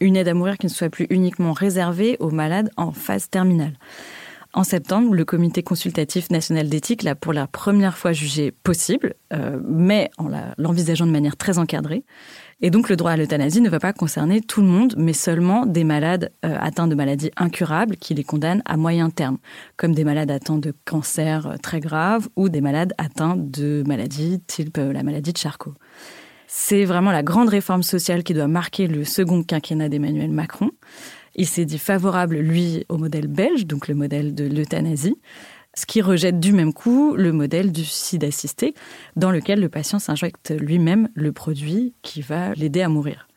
une 0.00 0.16
aide 0.16 0.28
à 0.28 0.34
mourir 0.34 0.58
qui 0.58 0.66
ne 0.66 0.72
soit 0.72 0.90
plus 0.90 1.06
uniquement 1.10 1.52
réservée 1.52 2.16
aux 2.18 2.30
malades 2.30 2.70
en 2.76 2.90
phase 2.90 3.30
terminale. 3.30 3.74
En 4.54 4.64
septembre, 4.64 5.14
le 5.14 5.26
Comité 5.26 5.62
consultatif 5.62 6.30
national 6.30 6.70
d'éthique 6.70 7.02
l'a 7.02 7.14
pour 7.14 7.34
la 7.34 7.46
première 7.46 7.98
fois 7.98 8.12
jugé 8.12 8.50
possible, 8.50 9.14
euh, 9.34 9.60
mais 9.62 10.10
en 10.16 10.30
l'envisageant 10.56 11.06
de 11.06 11.10
manière 11.10 11.36
très 11.36 11.58
encadrée. 11.58 12.02
Et 12.62 12.70
donc 12.70 12.88
le 12.88 12.96
droit 12.96 13.10
à 13.10 13.16
l'euthanasie 13.16 13.60
ne 13.60 13.68
va 13.68 13.78
pas 13.78 13.92
concerner 13.92 14.40
tout 14.40 14.62
le 14.62 14.66
monde, 14.66 14.94
mais 14.96 15.12
seulement 15.12 15.66
des 15.66 15.84
malades 15.84 16.32
euh, 16.46 16.56
atteints 16.58 16.88
de 16.88 16.94
maladies 16.94 17.30
incurables 17.36 17.96
qui 17.96 18.14
les 18.14 18.24
condamnent 18.24 18.62
à 18.64 18.78
moyen 18.78 19.10
terme, 19.10 19.36
comme 19.76 19.94
des 19.94 20.04
malades 20.04 20.30
atteints 20.30 20.58
de 20.58 20.72
cancer 20.86 21.46
euh, 21.46 21.56
très 21.62 21.80
graves 21.80 22.28
ou 22.34 22.48
des 22.48 22.62
malades 22.62 22.94
atteints 22.96 23.36
de 23.36 23.84
maladies 23.86 24.40
type 24.46 24.78
la 24.78 25.02
maladie 25.02 25.34
de 25.34 25.38
Charcot. 25.38 25.74
C'est 26.46 26.86
vraiment 26.86 27.12
la 27.12 27.22
grande 27.22 27.50
réforme 27.50 27.82
sociale 27.82 28.24
qui 28.24 28.32
doit 28.32 28.48
marquer 28.48 28.86
le 28.86 29.04
second 29.04 29.42
quinquennat 29.42 29.90
d'Emmanuel 29.90 30.30
Macron. 30.30 30.70
Il 31.38 31.46
s'est 31.46 31.64
dit 31.64 31.78
favorable, 31.78 32.36
lui, 32.36 32.84
au 32.90 32.98
modèle 32.98 33.28
belge, 33.28 33.66
donc 33.66 33.88
le 33.88 33.94
modèle 33.94 34.34
de 34.34 34.44
l'euthanasie 34.44 35.16
ce 35.78 35.86
qui 35.86 36.02
rejette 36.02 36.40
du 36.40 36.52
même 36.52 36.72
coup 36.72 37.14
le 37.14 37.32
modèle 37.32 37.70
du 37.70 37.84
suicide 37.84 38.24
assisté, 38.24 38.74
dans 39.16 39.30
lequel 39.30 39.60
le 39.60 39.68
patient 39.68 39.98
s'injecte 39.98 40.52
lui-même 40.58 41.08
le 41.14 41.32
produit 41.32 41.94
qui 42.02 42.20
va 42.20 42.52
l'aider 42.54 42.82
à 42.82 42.88
mourir. 42.88 43.28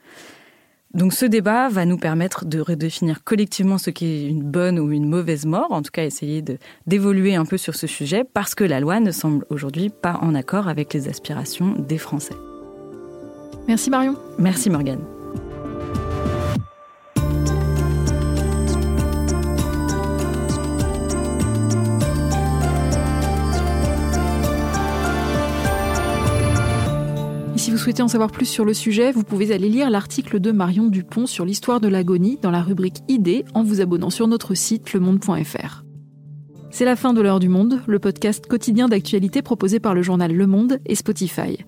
Donc 0.93 1.13
ce 1.13 1.25
débat 1.25 1.69
va 1.69 1.85
nous 1.85 1.97
permettre 1.97 2.43
de 2.43 2.59
redéfinir 2.59 3.23
collectivement 3.23 3.77
ce 3.77 3.91
qu'est 3.91 4.25
une 4.27 4.43
bonne 4.43 4.77
ou 4.77 4.91
une 4.91 5.07
mauvaise 5.07 5.45
mort, 5.45 5.71
en 5.71 5.81
tout 5.81 5.91
cas 5.91 6.03
essayer 6.03 6.43
d'évoluer 6.85 7.35
un 7.35 7.45
peu 7.45 7.57
sur 7.57 7.75
ce 7.75 7.87
sujet, 7.87 8.23
parce 8.25 8.55
que 8.55 8.65
la 8.65 8.81
loi 8.81 8.99
ne 8.99 9.11
semble 9.11 9.45
aujourd'hui 9.49 9.89
pas 9.89 10.19
en 10.21 10.35
accord 10.35 10.67
avec 10.67 10.93
les 10.93 11.07
aspirations 11.07 11.75
des 11.77 11.97
Français. 11.97 12.35
Merci 13.67 13.89
Marion. 13.89 14.17
Merci 14.37 14.69
Morgane. 14.69 15.20
Si 27.61 27.69
vous 27.69 27.77
souhaitez 27.77 28.01
en 28.01 28.07
savoir 28.07 28.31
plus 28.31 28.47
sur 28.47 28.65
le 28.65 28.73
sujet, 28.73 29.11
vous 29.11 29.21
pouvez 29.21 29.51
aller 29.51 29.69
lire 29.69 29.91
l'article 29.91 30.39
de 30.39 30.51
Marion 30.51 30.87
Dupont 30.87 31.27
sur 31.27 31.45
l'histoire 31.45 31.79
de 31.79 31.87
l'agonie 31.87 32.39
dans 32.41 32.49
la 32.49 32.63
rubrique 32.63 33.03
Idées 33.07 33.45
en 33.53 33.61
vous 33.61 33.81
abonnant 33.81 34.09
sur 34.09 34.27
notre 34.27 34.55
site 34.55 34.91
lemonde.fr. 34.93 35.83
C'est 36.71 36.85
la 36.85 36.95
fin 36.95 37.13
de 37.13 37.21
l'heure 37.21 37.39
du 37.39 37.49
monde, 37.49 37.79
le 37.85 37.99
podcast 37.99 38.47
quotidien 38.47 38.87
d'actualité 38.87 39.43
proposé 39.43 39.79
par 39.79 39.93
le 39.93 40.01
journal 40.01 40.33
Le 40.33 40.47
Monde 40.47 40.79
et 40.87 40.95
Spotify. 40.95 41.59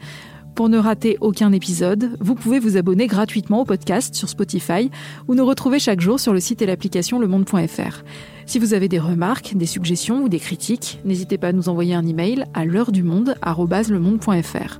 Pour 0.56 0.68
ne 0.68 0.80
rater 0.80 1.20
aucun 1.22 1.52
épisode, 1.52 2.18
vous 2.20 2.34
pouvez 2.34 2.58
vous 2.58 2.76
abonner 2.76 3.06
gratuitement 3.06 3.62
au 3.62 3.66
podcast 3.66 4.16
sur 4.16 4.30
Spotify 4.30 4.90
ou 5.28 5.36
nous 5.36 5.46
retrouver 5.46 5.78
chaque 5.78 6.02
jour 6.02 6.20
sur 6.20 6.34
le 6.34 6.40
site 6.40 6.64
et 6.64 6.66
l'application 6.66 7.20
lemonde.fr. 7.20 8.04
Si 8.48 8.58
vous 8.58 8.74
avez 8.74 8.88
des 8.88 9.00
remarques, 9.00 9.56
des 9.56 9.68
suggestions 9.68 10.24
ou 10.24 10.30
des 10.30 10.40
critiques, 10.40 11.02
n'hésitez 11.06 11.38
pas 11.38 11.50
à 11.50 11.54
nous 11.54 11.70
envoyer 11.70 11.94
un 11.94 12.08
email 12.08 12.46
à 12.56 12.66
l'heure 12.66 12.92
du 12.92 13.04
monde@lemonde.fr. 13.04 14.80